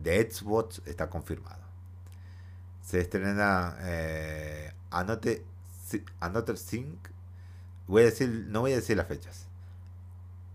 De 0.00 0.28
Xbox 0.28 0.82
está 0.84 1.08
confirmado. 1.08 1.62
Se 2.82 3.00
estrena 3.00 3.76
Anote 4.90 5.44
Another 6.18 6.58
Sync. 6.58 6.98
Voy 7.86 8.02
a 8.02 8.06
decir 8.06 8.46
no 8.48 8.62
voy 8.62 8.72
a 8.72 8.76
decir 8.76 8.96
las 8.96 9.06
fechas. 9.06 9.46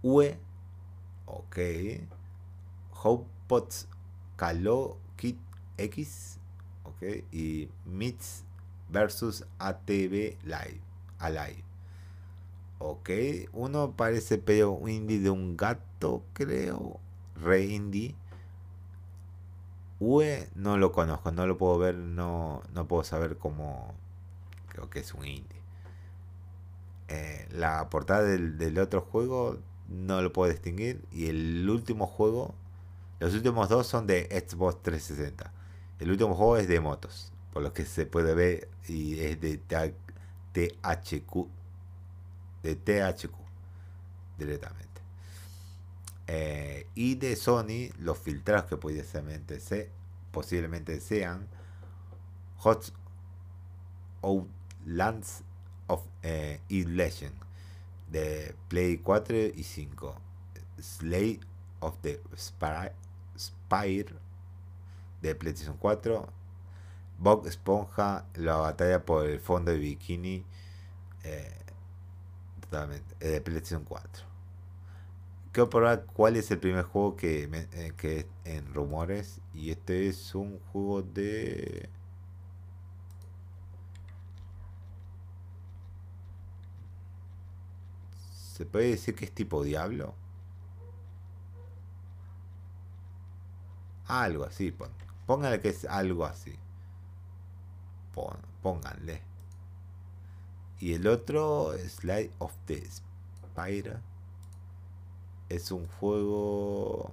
UE 0.02 0.38
Ok. 1.36 1.58
HopePots 2.92 3.88
Calo 4.36 4.98
Kit 5.16 5.38
X. 5.78 6.38
Ok. 6.84 7.02
Y 7.32 7.70
Mits 7.86 8.44
versus 8.90 9.46
ATV 9.58 10.38
Live. 10.44 10.82
Alive. 11.18 11.64
Ok. 12.78 13.10
Uno 13.54 13.92
parece 13.92 14.38
pero 14.38 14.80
indie 14.88 15.20
de 15.20 15.32
un 15.32 15.58
gato, 15.58 16.24
creo. 16.34 17.00
Re 17.36 17.66
indie. 17.66 18.16
UE 20.00 20.50
no 20.56 20.78
lo 20.78 20.92
conozco, 20.92 21.32
no 21.32 21.48
lo 21.48 21.58
puedo 21.58 21.78
ver, 21.78 21.96
no, 21.96 22.62
no 22.74 22.88
puedo 22.88 23.04
saber 23.04 23.38
cómo. 23.38 23.94
Creo 24.68 24.90
que 24.90 25.00
es 25.00 25.14
un 25.14 25.26
indie. 25.26 25.62
Eh, 27.08 27.48
la 27.52 27.90
portada 27.90 28.24
del, 28.24 28.58
del 28.58 28.78
otro 28.80 29.02
juego 29.02 29.58
no 29.94 30.22
lo 30.22 30.34
puedo 30.34 30.52
distinguir. 30.52 31.04
Y 31.12 31.28
el 31.28 31.70
último 31.70 32.08
juego, 32.08 32.56
los 33.20 33.34
últimos 33.34 33.70
dos 33.70 33.88
son 33.88 34.08
de 34.08 34.24
Xbox 34.26 34.82
360. 34.82 35.52
El 36.00 36.12
último 36.12 36.36
juego 36.36 36.58
es 36.58 36.68
de 36.68 36.80
motos, 36.80 37.32
por 37.54 37.64
lo 37.64 37.74
que 37.74 37.86
se 37.86 38.06
puede 38.06 38.34
ver 38.34 38.70
y 38.88 39.20
es 39.20 39.40
de 39.40 39.58
THQ. 39.58 41.48
De 42.64 42.76
THQ 42.76 43.32
directamente. 44.38 45.02
Eh, 46.28 46.88
y 46.96 47.16
de 47.16 47.36
Sony, 47.36 47.92
los 48.00 48.18
filtrados 48.18 48.66
que 48.66 48.78
posiblemente, 48.78 49.60
se, 49.60 49.92
posiblemente 50.32 51.00
sean 51.00 51.48
Hot 52.58 52.94
Outlands 54.22 55.44
of 55.88 56.02
eh, 56.24 56.62
Legend 56.70 57.43
de 58.14 58.56
Play 58.70 58.98
4 59.00 59.36
y 59.56 59.64
5. 59.64 60.16
Slay 60.80 61.40
of 61.80 61.98
the 62.02 62.22
Spire 62.38 64.16
de 65.22 65.36
PlayStation 65.36 65.78
4. 65.78 66.28
Bob 67.18 67.48
Esponja, 67.48 68.26
la 68.36 68.58
batalla 68.58 69.04
por 69.04 69.26
el 69.26 69.40
fondo 69.40 69.72
de 69.72 69.80
bikini. 69.80 70.46
Eh, 71.24 71.58
totalmente, 72.62 73.16
eh, 73.20 73.30
de 73.30 73.42
PlayStation 73.42 73.84
4. 73.84 74.26
Quiero 75.52 75.70
probar 75.70 76.06
cuál 76.06 76.36
es 76.36 76.52
el 76.52 76.60
primer 76.60 76.86
juego 76.86 77.16
que, 77.16 77.48
me, 77.48 77.68
eh, 77.74 77.94
que 77.98 78.28
en 78.46 78.74
rumores. 78.74 79.42
Y 79.54 79.72
este 79.72 80.08
es 80.08 80.36
un 80.36 80.60
juego 80.72 81.02
de... 81.02 81.90
¿Se 88.64 88.70
puede 88.70 88.92
decir 88.92 89.14
que 89.14 89.26
es 89.26 89.32
tipo 89.34 89.62
diablo? 89.62 90.16
Algo 94.08 94.46
así, 94.46 94.74
pónganle 95.26 95.60
que 95.60 95.68
es 95.68 95.84
algo 95.84 96.24
así. 96.24 96.56
pónganle. 98.62 99.22
Y 100.80 100.94
el 100.94 101.08
otro, 101.08 101.74
Slide 101.78 102.32
of 102.40 102.56
the 102.68 102.90
Spire, 102.90 103.98
es 105.50 105.70
un 105.70 105.86
juego 105.86 107.12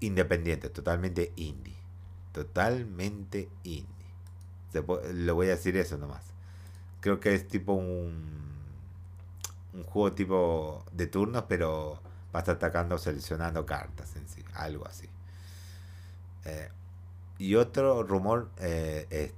independiente, 0.00 0.68
totalmente 0.68 1.32
indie. 1.36 1.78
Totalmente 2.32 3.48
indie. 3.62 3.86
lo 5.14 5.34
voy 5.34 5.46
a 5.46 5.52
decir 5.52 5.78
eso 5.78 5.96
nomás. 5.96 6.24
Creo 7.00 7.20
que 7.20 7.34
es 7.34 7.48
tipo 7.48 7.72
un 7.72 8.47
un 9.74 9.84
juego 9.84 10.12
tipo 10.12 10.84
de 10.92 11.06
turnos, 11.06 11.44
pero 11.48 12.00
vas 12.32 12.48
atacando 12.48 12.98
seleccionando 12.98 13.64
cartas 13.64 14.16
en 14.16 14.28
sí, 14.28 14.44
algo 14.54 14.86
así. 14.86 15.08
Eh, 16.44 16.68
y 17.38 17.54
otro 17.54 18.02
rumor 18.02 18.50
eh, 18.58 19.06
es 19.10 19.32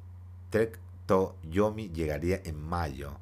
Trek 0.50 0.78
to 1.06 1.36
Yomi 1.50 1.90
llegaría 1.90 2.40
en 2.44 2.60
mayo. 2.62 3.12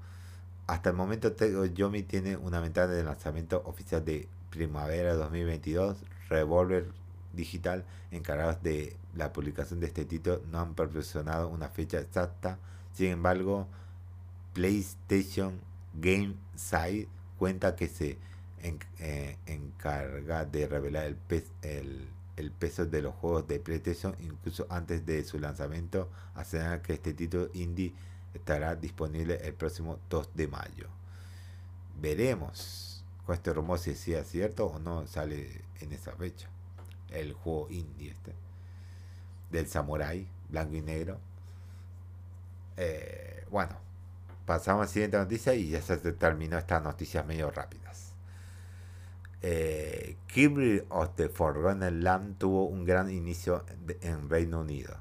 Hasta 0.66 0.90
el 0.90 0.97
momento 0.97 1.33
Trek 1.33 1.73
Yomi 1.75 2.03
tiene 2.03 2.37
una 2.37 2.61
ventana 2.61 2.92
de 2.92 3.03
lanzamiento 3.03 3.62
oficial 3.64 4.05
de 4.05 4.29
primavera 4.51 5.14
2022. 5.14 5.99
Revolver 6.29 6.87
Digital, 7.33 7.85
encargados 8.11 8.62
de 8.62 8.97
la 9.14 9.33
publicación 9.33 9.81
de 9.81 9.87
este 9.87 10.05
título, 10.05 10.40
no 10.51 10.61
han 10.61 10.75
proporcionado 10.75 11.49
una 11.49 11.68
fecha 11.68 11.99
exacta. 11.99 12.59
Sin 12.94 13.09
embargo, 13.09 13.66
PlayStation 14.55 15.61
Game 16.01 16.35
Side 16.57 17.09
cuenta 17.39 17.75
que 17.77 17.89
se 17.89 18.19
eh, 18.61 19.37
encarga 19.47 20.45
de 20.45 20.67
revelar 20.67 21.15
el, 21.63 22.53
peso 22.59 22.87
de 22.87 23.03
los 23.03 23.15
juegos 23.15 23.47
de 23.47 23.61
PlayStation 23.61 24.17
incluso 24.21 24.67
antes 24.71 25.05
de 25.07 25.25
su 25.25 25.39
lanzamiento, 25.39 26.11
asegurar 26.35 26.83
que 26.83 26.95
este 26.95 27.15
título 27.15 27.51
indie 27.55 27.95
estará 28.35 28.75
disponible 28.75 29.39
el 29.43 29.55
próximo 29.55 29.99
2 30.11 30.31
de 30.35 30.49
mayo. 30.49 30.89
Veremos 32.01 33.05
con 33.25 33.35
este 33.35 33.53
rumor 33.53 33.79
si 33.79 33.91
es 33.91 34.29
cierto 34.29 34.67
o 34.67 34.79
no 34.79 35.07
sale 35.07 35.63
en 35.81 35.93
esa 35.93 36.13
fecha. 36.13 36.49
El 37.11 37.33
juego 37.33 37.69
indie 37.71 38.11
este 38.11 38.35
del 39.51 39.67
samurai 39.67 40.27
blanco 40.49 40.77
y 40.77 40.83
negro. 40.83 41.19
Eh, 42.77 43.45
bueno, 43.51 43.88
pasamos 44.49 44.81
a 44.81 44.85
la 44.87 44.91
siguiente 44.91 45.19
noticia 45.19 45.55
y 45.55 45.69
ya 45.69 45.83
se 45.83 45.99
terminó 45.99 46.57
estas 46.57 46.83
noticias 46.83 47.27
medio 47.27 47.51
rápidas. 47.51 48.15
Eh, 49.43 50.17
Kirby 50.27 50.85
of 50.89 51.11
the 51.17 51.29
Forgotten 51.29 52.03
Land 52.03 52.39
tuvo 52.39 52.65
un 52.65 52.87
gran 52.87 53.11
inicio 53.11 53.67
en 54.01 54.31
Reino 54.31 54.61
Unido. 54.61 54.97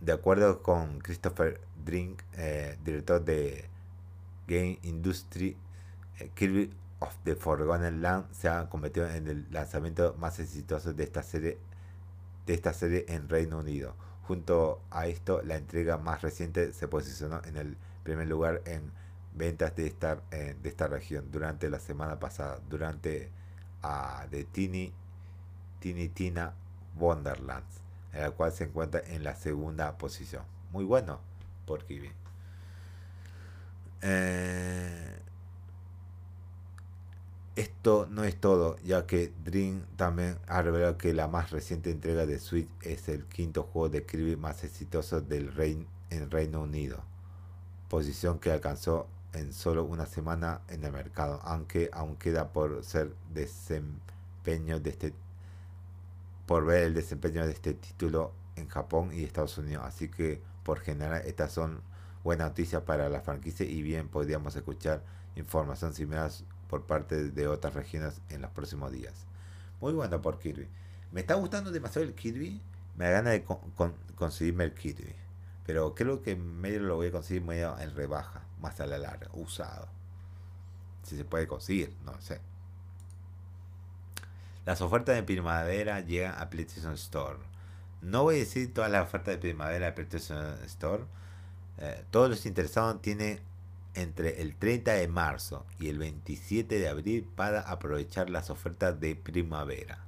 De 0.00 0.12
acuerdo 0.12 0.62
con 0.62 0.98
Christopher 1.00 1.60
Drink, 1.84 2.22
eh, 2.38 2.78
director 2.82 3.22
de 3.22 3.68
Game 4.48 4.78
Industry, 4.82 5.54
eh, 6.18 6.30
Kirby 6.34 6.72
of 7.00 7.14
the 7.24 7.34
Forgotten 7.34 8.00
Land 8.00 8.32
se 8.32 8.48
ha 8.48 8.66
convertido 8.70 9.10
en 9.10 9.28
el 9.28 9.46
lanzamiento 9.50 10.16
más 10.18 10.38
exitoso 10.40 10.94
de 10.94 11.04
esta 11.04 11.22
serie 11.22 11.58
de 12.46 12.54
esta 12.54 12.72
serie 12.72 13.04
en 13.08 13.28
Reino 13.28 13.58
Unido. 13.58 13.94
Junto 14.22 14.80
a 14.90 15.06
esto, 15.06 15.42
la 15.42 15.56
entrega 15.56 15.98
más 15.98 16.22
reciente 16.22 16.72
se 16.72 16.88
posicionó 16.88 17.42
en 17.44 17.58
el 17.58 17.76
primer 18.06 18.28
lugar 18.28 18.62
en 18.66 18.92
ventas 19.34 19.74
de 19.74 19.88
esta, 19.88 20.22
eh, 20.30 20.54
de 20.62 20.68
esta 20.68 20.86
región 20.86 21.30
durante 21.32 21.68
la 21.68 21.80
semana 21.80 22.20
pasada, 22.20 22.60
durante 22.70 23.30
a 23.82 24.26
The 24.30 24.44
Tiny, 24.44 24.92
Tiny 25.80 26.08
Tina 26.08 26.54
Wonderlands, 26.96 27.80
en 28.12 28.22
la 28.22 28.30
cual 28.30 28.52
se 28.52 28.64
encuentra 28.64 29.02
en 29.08 29.24
la 29.24 29.34
segunda 29.34 29.98
posición. 29.98 30.44
Muy 30.70 30.84
bueno 30.84 31.18
por 31.66 31.84
Kiwi. 31.84 32.12
Eh, 34.02 35.18
esto 37.56 38.06
no 38.08 38.22
es 38.22 38.36
todo, 38.36 38.78
ya 38.84 39.06
que 39.06 39.32
Dream 39.44 39.84
también 39.96 40.38
ha 40.46 40.62
revelado 40.62 40.96
que 40.96 41.12
la 41.12 41.26
más 41.26 41.50
reciente 41.50 41.90
entrega 41.90 42.24
de 42.24 42.38
Switch 42.38 42.68
es 42.82 43.08
el 43.08 43.24
quinto 43.24 43.64
juego 43.64 43.88
de 43.88 44.04
Kirby 44.04 44.36
más 44.36 44.62
exitoso 44.62 45.20
del 45.20 45.52
Reino 45.52 45.86
en 46.10 46.30
Reino 46.30 46.62
Unido, 46.62 47.02
posición 47.88 48.38
que 48.38 48.50
alcanzó 48.50 49.06
en 49.32 49.52
solo 49.52 49.84
una 49.84 50.06
semana 50.06 50.62
en 50.68 50.84
el 50.84 50.92
mercado, 50.92 51.40
aunque 51.44 51.90
aún 51.92 52.16
queda 52.16 52.52
por 52.52 52.82
ser 52.84 53.14
desempeño 53.32 54.80
de 54.80 54.90
este 54.90 55.14
por 56.46 56.64
ver 56.64 56.84
el 56.84 56.94
desempeño 56.94 57.44
de 57.44 57.52
este 57.52 57.74
título 57.74 58.32
en 58.54 58.68
Japón 58.68 59.10
y 59.12 59.24
Estados 59.24 59.58
Unidos, 59.58 59.84
así 59.84 60.08
que 60.08 60.40
por 60.62 60.78
general 60.78 61.22
estas 61.26 61.52
son 61.52 61.80
buenas 62.22 62.48
noticias 62.48 62.82
para 62.82 63.08
la 63.08 63.20
franquicia 63.20 63.66
y 63.66 63.82
bien 63.82 64.08
podríamos 64.08 64.54
escuchar 64.54 65.02
información 65.34 65.92
similar 65.92 66.30
por 66.68 66.86
parte 66.86 67.30
de 67.30 67.48
otras 67.48 67.74
regiones 67.74 68.20
en 68.30 68.42
los 68.42 68.50
próximos 68.52 68.92
días. 68.92 69.26
Muy 69.80 69.92
bueno 69.92 70.22
por 70.22 70.38
Kirby. 70.38 70.68
Me 71.12 71.20
está 71.20 71.34
gustando 71.34 71.70
demasiado 71.70 72.06
el 72.06 72.14
Kirby. 72.14 72.60
Me 72.96 73.04
da 73.04 73.10
ganas 73.22 73.32
de 73.34 73.44
conseguirme 74.14 74.64
el 74.64 74.74
Kirby. 74.74 75.14
Pero 75.66 75.94
creo 75.94 76.22
que 76.22 76.36
medio 76.36 76.80
lo 76.80 76.96
voy 76.96 77.08
a 77.08 77.12
conseguir 77.12 77.42
medio 77.42 77.76
en 77.80 77.94
rebaja, 77.94 78.42
más 78.60 78.80
a 78.80 78.86
la 78.86 78.98
larga, 78.98 79.28
usado. 79.32 79.88
Si 81.02 81.16
se 81.16 81.24
puede 81.24 81.48
conseguir, 81.48 81.92
no 82.04 82.18
sé. 82.20 82.40
Las 84.64 84.80
ofertas 84.80 85.16
de 85.16 85.22
primavera 85.22 86.00
llegan 86.00 86.34
a 86.38 86.50
PlayStation 86.50 86.94
Store. 86.94 87.38
No 88.00 88.22
voy 88.22 88.36
a 88.36 88.38
decir 88.38 88.72
todas 88.72 88.90
las 88.90 89.04
ofertas 89.04 89.34
de 89.34 89.38
primavera 89.38 89.86
de 89.86 89.92
PlayStation 89.92 90.38
Store. 90.64 91.04
Eh, 91.78 92.04
todos 92.10 92.30
los 92.30 92.46
interesados 92.46 93.02
tienen 93.02 93.40
entre 93.94 94.42
el 94.42 94.54
30 94.56 94.92
de 94.92 95.08
marzo 95.08 95.66
y 95.80 95.88
el 95.88 95.98
27 95.98 96.78
de 96.78 96.88
abril 96.88 97.28
para 97.34 97.60
aprovechar 97.60 98.30
las 98.30 98.50
ofertas 98.50 99.00
de 99.00 99.16
primavera. 99.16 100.05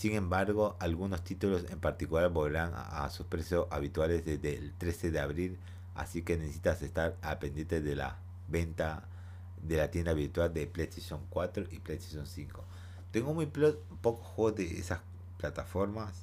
Sin 0.00 0.14
embargo, 0.14 0.78
algunos 0.80 1.22
títulos 1.22 1.66
en 1.68 1.78
particular 1.78 2.30
volverán 2.30 2.72
a, 2.74 3.06
sus 3.10 3.26
precios 3.26 3.66
habituales 3.70 4.24
desde 4.24 4.56
el 4.56 4.72
13 4.72 5.10
de 5.10 5.20
abril, 5.20 5.58
así 5.94 6.22
que 6.22 6.38
necesitas 6.38 6.80
estar 6.80 7.18
a 7.20 7.38
pendiente 7.38 7.82
de 7.82 7.96
la 7.96 8.16
venta 8.48 9.06
de 9.62 9.76
la 9.76 9.90
tienda 9.90 10.14
virtual 10.14 10.54
de 10.54 10.66
PlayStation 10.66 11.20
4 11.28 11.64
y 11.70 11.80
PlayStation 11.80 12.26
5. 12.26 12.64
Tengo 13.10 13.34
muy 13.34 13.44
pocos 13.44 14.26
juegos 14.28 14.56
de 14.56 14.78
esas 14.78 15.00
plataformas 15.36 16.22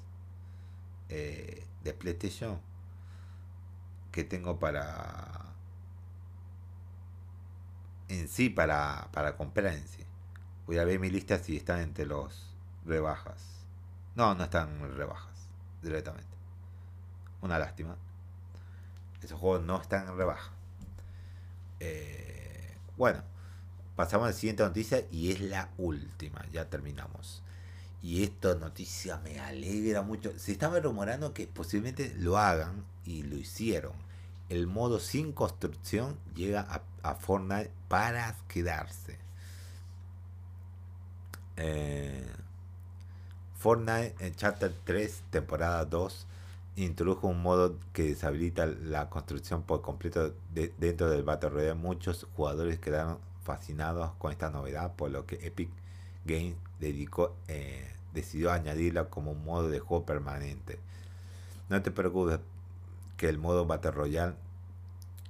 eh, 1.09 1.63
de 1.83 1.93
PlayStation 1.93 2.59
que 4.11 4.23
tengo 4.23 4.57
para 4.57 5.53
en 8.07 8.27
sí 8.27 8.49
para, 8.49 9.07
para 9.13 9.37
comprar 9.37 9.75
en 9.75 9.87
sí. 9.87 10.03
Voy 10.65 10.79
a 10.79 10.83
ver 10.83 10.99
mi 10.99 11.11
lista 11.11 11.37
si 11.37 11.57
están 11.57 11.81
entre 11.81 12.07
los 12.07 12.55
rebajas. 12.83 13.56
No, 14.17 14.35
no 14.35 14.43
están 14.43 14.97
rebajas 14.97 15.47
directamente. 15.81 16.35
Una 17.41 17.57
lástima. 17.57 17.95
Esos 19.21 19.39
juegos 19.39 19.63
no 19.63 19.79
están 19.79 20.09
en 20.09 20.17
rebaja. 20.17 20.51
Eh, 21.79 22.75
bueno, 22.97 23.23
pasamos 23.95 24.25
a 24.25 24.31
la 24.31 24.35
siguiente 24.35 24.63
noticia 24.63 25.05
y 25.09 25.31
es 25.31 25.39
la 25.39 25.69
última. 25.77 26.45
Ya 26.51 26.69
terminamos. 26.69 27.41
Y 28.01 28.23
esta 28.23 28.55
noticia 28.55 29.17
me 29.19 29.39
alegra 29.39 30.01
mucho. 30.01 30.37
Se 30.37 30.51
estaba 30.51 30.81
rumorando 30.81 31.33
que 31.33 31.47
posiblemente 31.47 32.13
lo 32.17 32.37
hagan 32.37 32.83
y 33.05 33.23
lo 33.23 33.37
hicieron 33.37 33.93
el 34.49 34.67
modo 34.67 34.99
sin 34.99 35.33
construcción 35.33 36.17
llega 36.35 36.61
a, 37.03 37.15
Fortnite 37.15 37.71
para 37.87 38.35
quedarse. 38.47 39.17
Eh, 41.55 42.29
Fortnite 43.57 44.13
en 44.19 44.35
Chapter 44.35 44.71
3, 44.83 45.23
temporada 45.31 45.83
2, 45.85 46.27
introdujo 46.75 47.27
un 47.27 47.41
modo 47.41 47.75
que 47.91 48.03
deshabilita 48.03 48.67
la 48.67 49.09
construcción 49.09 49.63
por 49.63 49.81
completo 49.81 50.33
dentro 50.53 51.09
del 51.09 51.23
Battle 51.23 51.49
Royale. 51.49 51.73
Muchos 51.73 52.27
jugadores 52.35 52.77
quedaron 52.77 53.17
fascinados 53.41 54.11
con 54.19 54.31
esta 54.31 54.51
novedad, 54.51 54.93
por 54.95 55.09
lo 55.09 55.25
que 55.25 55.35
Epic 55.47 55.69
Games 56.25 56.55
dedicó, 56.79 57.35
eh, 57.47 57.91
decidió 58.13 58.51
añadirla 58.51 59.05
como 59.05 59.31
un 59.31 59.43
modo 59.43 59.69
de 59.69 59.79
juego 59.79 60.05
permanente. 60.05 60.79
No 61.69 61.81
te 61.81 61.89
preocupes 61.89 62.39
que 63.17 63.27
el 63.27 63.39
modo 63.39 63.65
Battle 63.65 63.91
Royale 63.91 64.35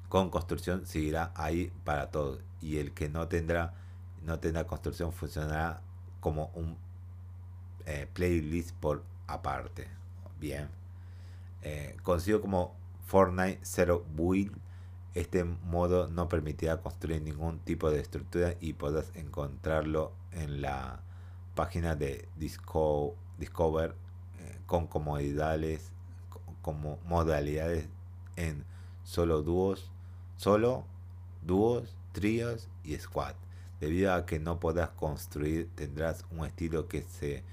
con 0.09 0.29
construcción 0.29 0.85
seguirá 0.85 1.31
ahí 1.35 1.71
para 1.85 2.11
todos 2.11 2.39
y 2.61 2.77
el 2.77 2.91
que 2.93 3.07
no 3.07 3.27
tendrá 3.27 3.73
no 4.25 4.39
tendrá 4.39 4.65
construcción 4.65 5.13
funcionará 5.13 5.81
como 6.19 6.51
un 6.53 6.77
eh, 7.87 8.07
playlist 8.13 8.75
por 8.75 9.03
aparte 9.25 9.87
bien 10.39 10.69
eh, 11.63 11.97
conocido 12.03 12.41
como 12.41 12.75
Fortnite 13.07 13.59
Zero 13.63 14.05
Build 14.15 14.55
este 15.15 15.43
modo 15.43 16.07
no 16.07 16.29
permitirá 16.29 16.77
construir 16.77 17.23
ningún 17.23 17.57
tipo 17.59 17.89
de 17.89 17.99
estructura 17.99 18.53
y 18.61 18.73
podrás 18.73 19.11
encontrarlo 19.15 20.11
en 20.31 20.61
la 20.61 20.99
página 21.55 21.95
de 21.95 22.27
Discover 22.35 23.95
eh, 24.39 24.59
con 24.67 24.85
comodidades 24.85 25.91
como 26.61 26.99
modalidades 27.05 27.87
en 28.35 28.63
solo 29.03 29.41
dúos, 29.41 29.89
solo 30.35 30.85
dúos, 31.41 31.95
tríos 32.11 32.67
y 32.83 32.95
squad. 32.97 33.33
Debido 33.79 34.13
a 34.13 34.25
que 34.25 34.37
no 34.37 34.59
podrás 34.59 34.89
construir, 34.89 35.69
tendrás 35.75 36.25
un 36.29 36.45
estilo 36.45 36.87
que 36.87 37.01
se 37.01 37.43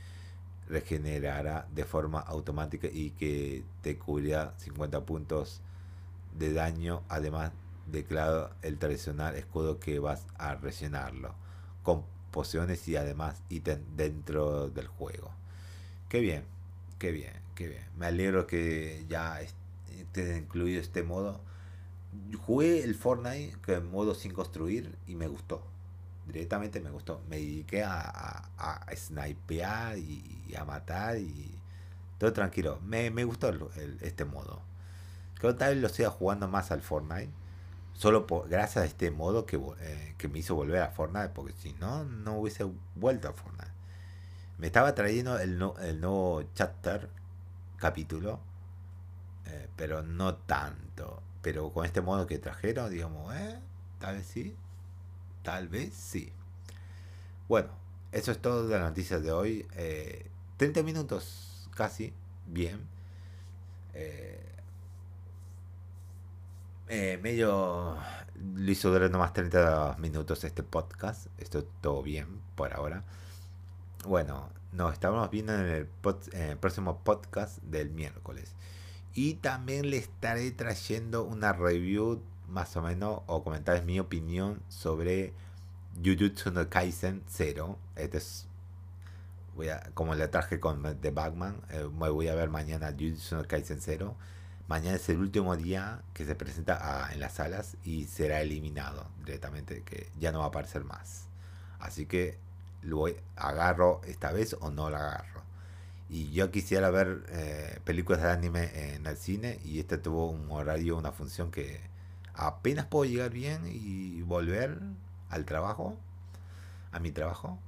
regenerará 0.69 1.67
de 1.75 1.85
forma 1.85 2.21
automática 2.21 2.89
y 2.91 3.11
que 3.11 3.65
te 3.83 3.99
cubrirá 3.99 4.55
50 4.59 5.05
puntos 5.05 5.61
de 6.39 6.53
daño, 6.53 7.03
además 7.09 7.53
de 7.87 8.05
claro 8.05 8.51
el 8.63 8.79
tradicional 8.79 9.37
escudo 9.37 9.79
que 9.79 9.99
vas 9.99 10.27
a 10.39 10.55
rellenarlo 10.55 11.35
con 11.83 12.05
pociones 12.31 12.89
y 12.89 12.97
además 12.97 13.43
ítem 13.51 13.81
dentro 13.97 14.69
del 14.71 14.87
juego. 14.89 15.31
Qué 16.09 16.21
bien, 16.21 16.45
qué 16.99 17.13
bien 17.13 17.45
qué 17.55 17.69
bien. 17.69 17.85
Me 17.97 18.07
alegro 18.07 18.47
que 18.47 19.05
ya 19.09 19.41
esté 19.41 20.39
incluido 20.39 20.81
este 20.81 21.03
modo. 21.03 21.41
Jugué 22.47 22.85
el 22.85 22.95
Fortnite 22.95 23.57
en 23.75 23.91
modo 23.91 24.15
sin 24.15 24.33
construir 24.33 24.95
y 25.07 25.15
me 25.15 25.29
gustó. 25.29 25.63
Directamente 26.27 26.81
me 26.81 26.91
gustó. 26.91 27.23
Me 27.29 27.37
dediqué 27.37 27.83
a, 27.85 28.49
a, 28.57 28.97
snipear 28.97 29.99
y, 29.99 30.55
a 30.57 30.65
matar 30.65 31.19
y 31.19 31.59
todo 32.19 32.33
tranquilo. 32.33 32.81
Me, 32.83 33.11
gustó 33.25 33.53
este 34.01 34.25
modo. 34.25 34.63
Creo 35.39 35.53
que 35.53 35.59
tal 35.59 35.75
vez 35.75 35.83
lo 35.83 35.89
siga 35.89 36.11
jugando 36.11 36.49
más 36.49 36.71
al 36.71 36.83
Fortnite. 36.83 37.31
Solo 37.93 38.27
por, 38.27 38.49
gracias 38.49 38.85
a 38.85 38.87
este 38.87 39.11
modo 39.11 39.47
que, 39.47 39.57
eh, 39.81 40.15
que 40.19 40.29
me 40.29 40.39
hizo 40.39 40.55
volver 40.55 40.83
a 40.83 40.91
Fortnite. 40.91 41.31
Porque 41.31 41.53
si 41.53 41.73
no, 41.75 42.05
no 42.05 42.39
hubiese 42.39 42.67
vuelto 42.95 43.29
a 43.29 43.33
Fortnite. 43.33 43.73
Me 44.59 44.69
estaba 44.69 44.95
trayendo 44.95 45.39
el, 45.39 45.61
el 45.83 46.01
nuevo 46.01 46.43
chapter 46.55 47.11
capítulo, 47.77 48.41
eh, 49.47 49.69
pero 49.77 50.03
no 50.03 50.37
tanto. 50.37 51.23
Pero 51.43 51.71
con 51.73 51.85
este 51.85 52.01
modo 52.01 52.27
que 52.27 52.39
trajeron, 52.39 52.91
digamos, 52.91 53.35
eh, 53.35 53.59
tal 53.99 54.17
vez 54.17 54.27
sí, 54.27 54.57
tal 55.45 55.69
vez 55.69 55.95
sí. 55.95 56.33
Bueno, 57.47 57.69
eso 58.11 58.33
es 58.33 58.43
todo 58.43 58.67
de 58.67 58.77
las 58.77 58.89
noticias 58.89 59.23
de 59.23 59.31
hoy. 59.31 59.65
30 60.57 60.81
eh, 60.81 60.83
minutos 60.83 61.69
casi, 61.77 62.13
bien. 62.47 62.81
Eh, 66.89 67.19
medio 67.23 67.97
lo 68.55 68.71
hizo 68.71 68.91
durar 68.91 69.11
nomás 69.11 69.33
30 69.33 69.97
minutos 69.99 70.45
este 70.45 70.63
podcast. 70.63 71.27
Esto 71.39 71.65
todo 71.81 72.03
bien 72.03 72.41
por 72.57 72.75
ahora. 72.75 73.05
Bueno, 74.07 74.51
nos 74.73 74.93
estamos 74.93 75.31
viendo 75.31 75.55
en 75.55 75.67
el, 75.67 76.57
próximo 76.59 77.03
podcast 77.05 77.59
del 77.63 77.91
miércoles. 77.91 78.55
Y 79.15 79.35
también 79.35 79.91
le 79.91 79.99
estaré 79.99 80.51
trayendo 80.51 81.23
una 81.23 81.53
review 81.53 82.21
más 82.49 82.77
o 82.77 82.83
menos 82.83 83.23
o 83.27 83.43
comentarios 83.43 83.85
mi 83.85 83.99
opinión 84.01 84.61
sobre 84.69 85.33
Jujutsu 86.05 86.51
no 86.51 86.69
Kaisen 86.69 87.23
0. 87.29 87.79
Este 87.97 88.19
es 88.19 88.47
como 89.95 90.15
le 90.17 90.27
traje 90.29 90.59
con 90.59 90.83
The 91.01 91.11
Batman, 91.13 91.57
eh, 91.71 91.89
me 91.97 92.09
voy 92.09 92.27
a 92.27 92.35
ver 92.35 92.51
mañana 92.51 92.91
Jujutsu 92.91 93.37
no 93.37 93.45
Kaisen 93.47 93.81
0 93.81 94.17
Mañana 94.67 94.97
es 94.97 95.07
el 95.11 95.19
último 95.19 95.57
día 95.57 96.01
que 96.15 96.25
se 96.25 96.35
presenta 96.35 97.11
en 97.13 97.21
las 97.21 97.35
salas 97.35 97.77
y 97.85 98.05
será 98.07 98.41
eliminado 98.41 99.07
directamente, 99.23 99.83
que 99.83 100.09
ya 100.19 100.33
no 100.33 100.39
va 100.39 100.47
a 100.47 100.49
aparecer 100.49 100.85
más. 100.85 101.27
Así 101.81 102.07
que 102.07 102.39
lo 102.81 103.05
agarro 103.37 104.01
esta 104.07 104.33
vez 104.33 104.57
o 104.59 104.71
no 104.71 104.89
lo 104.89 104.97
agarro. 104.97 105.43
Y 106.09 106.31
yo 106.33 106.51
quisiera 106.51 106.91
ver 106.91 107.25
eh, 107.29 107.79
películas 107.85 108.23
de 108.23 108.31
anime 108.31 108.95
en 108.95 109.07
el 109.07 109.19
cine 109.19 109.61
y 109.65 109.81
este 109.81 109.99
tuvo 109.99 110.31
un 110.31 110.51
horario, 110.51 110.97
una 110.97 111.13
función 111.13 111.51
que 111.51 111.81
apenas 112.35 112.87
puedo 112.87 113.05
llegar 113.05 113.31
bien 113.31 113.63
y 113.67 114.23
volver 114.23 114.79
al 115.31 115.45
trabajo, 115.45 115.97
a 116.93 117.01
mi 117.01 117.11
trabajo, 117.11 117.59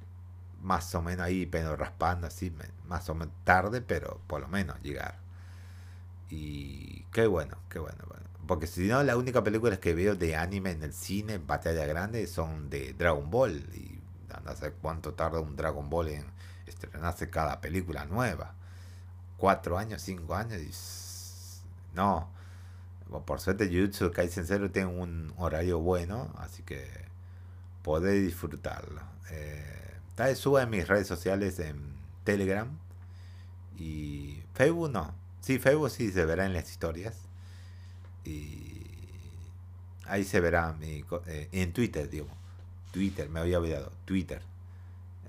más 0.62 0.94
o 0.94 1.02
menos 1.02 1.26
ahí, 1.26 1.46
pero 1.46 1.76
raspando 1.76 2.26
así, 2.26 2.52
más 2.86 3.08
o 3.08 3.14
menos 3.14 3.34
tarde, 3.44 3.80
pero 3.80 4.20
por 4.26 4.40
lo 4.40 4.48
menos 4.48 4.80
llegar. 4.82 5.18
Y 6.30 7.04
qué 7.12 7.26
bueno, 7.26 7.58
qué 7.68 7.78
bueno, 7.78 7.98
Porque 8.46 8.66
si 8.66 8.88
no, 8.88 9.02
la 9.02 9.16
única 9.16 9.42
película 9.44 9.78
que 9.78 9.94
veo 9.94 10.16
de 10.16 10.36
anime 10.36 10.72
en 10.72 10.82
el 10.82 10.92
cine, 10.92 11.34
en 11.34 11.42
pantalla 11.46 11.86
grande, 11.86 12.26
son 12.26 12.70
de 12.70 12.94
Dragon 12.94 13.30
Ball. 13.30 13.64
Y 13.74 14.00
no 14.44 14.56
sé 14.56 14.72
cuánto 14.72 15.14
tarda 15.14 15.40
un 15.40 15.56
Dragon 15.56 15.88
Ball 15.88 16.08
en 16.08 16.26
estrenarse 16.66 17.30
cada 17.30 17.60
película 17.60 18.04
nueva. 18.06 18.54
Cuatro 19.36 19.78
años, 19.78 20.02
cinco 20.02 20.34
años. 20.34 20.60
Y... 20.60 20.70
No. 21.94 22.28
Por 23.24 23.40
suerte, 23.40 23.68
Jujutsu 23.68 24.10
Kaisen 24.10 24.46
Zero 24.46 24.70
tiene 24.70 24.88
un 24.88 25.32
horario 25.36 25.78
bueno, 25.78 26.32
así 26.38 26.62
que 26.62 26.86
podéis 27.82 28.24
disfrutarlo. 28.26 29.00
Eh, 29.30 30.34
suba 30.34 30.62
en 30.62 30.70
mis 30.70 30.88
redes 30.88 31.06
sociales 31.06 31.58
en 31.60 31.76
Telegram 32.24 32.68
y 33.78 34.42
Facebook 34.54 34.90
no 34.90 35.14
Sí, 35.46 35.60
Facebook 35.60 35.90
sí 35.90 36.10
se 36.10 36.24
verá 36.24 36.44
en 36.44 36.54
las 36.54 36.68
historias. 36.68 37.14
Y 38.24 38.84
ahí 40.06 40.24
se 40.24 40.40
verá 40.40 40.72
mi, 40.72 41.04
eh, 41.28 41.48
en 41.52 41.72
Twitter, 41.72 42.10
digo. 42.10 42.26
Twitter, 42.90 43.28
me 43.28 43.38
había 43.38 43.60
olvidado. 43.60 43.92
Twitter. 44.06 44.42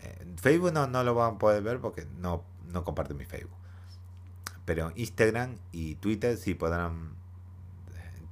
Eh, 0.01 0.25
Facebook 0.37 0.73
no, 0.73 0.87
no 0.87 1.03
lo 1.03 1.13
van 1.13 1.35
a 1.35 1.37
poder 1.37 1.61
ver 1.61 1.79
porque 1.79 2.07
no, 2.17 2.43
no 2.71 2.83
comparto 2.83 3.13
mi 3.13 3.25
Facebook. 3.25 3.59
Pero 4.65 4.91
Instagram 4.95 5.57
y 5.71 5.95
Twitter 5.95 6.35
sí 6.35 6.55
podrán. 6.55 7.16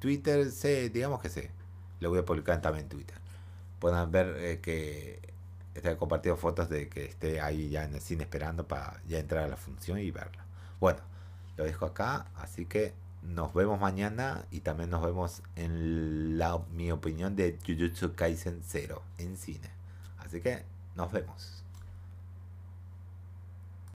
Twitter, 0.06 0.52
sé, 0.52 0.92
digamos 0.92 1.20
que 1.20 1.30
sé. 1.30 1.50
Lo 2.00 2.12
voy 2.12 2.20
a 2.20 2.26
publicar 2.26 2.62
también 2.62 2.84
en 2.84 2.90
Twitter. 2.90 3.18
Podrán 3.80 4.12
ver 4.12 4.36
eh, 4.38 4.60
que 4.62 5.20
he 5.74 5.96
compartido 5.96 6.38
fotos 6.38 6.70
de 6.70 6.90
que 6.90 7.06
esté 7.06 7.42
ahí 7.42 7.70
ya 7.70 7.86
en 7.86 7.96
el 7.96 8.02
cine 8.02 8.26
esperando 8.26 8.68
para 8.68 9.02
ya 9.08 9.18
entrar 9.18 9.46
a 9.46 9.48
la 9.48 9.58
función 9.58 9.98
y 9.98 10.12
verla. 10.12 10.46
Bueno, 10.80 11.00
lo 11.58 11.64
dejo 11.64 11.88
acá, 11.88 12.28
así 12.36 12.68
que 12.68 12.94
nos 13.24 13.56
vemos 13.56 13.80
mañana 13.80 14.46
y 14.52 14.60
también 14.60 14.92
nos 14.92 15.04
vemos 15.04 15.42
en 15.56 16.38
la, 16.38 16.60
mi 16.72 16.92
opinión 16.92 17.36
de 17.36 17.58
Jujutsu 17.66 18.14
Kaisen 18.14 18.62
0 18.64 19.02
en 19.18 19.36
cine. 19.38 19.72
Así 20.20 20.40
que 20.40 20.66
nos 20.96 21.12
vemos. 21.12 21.65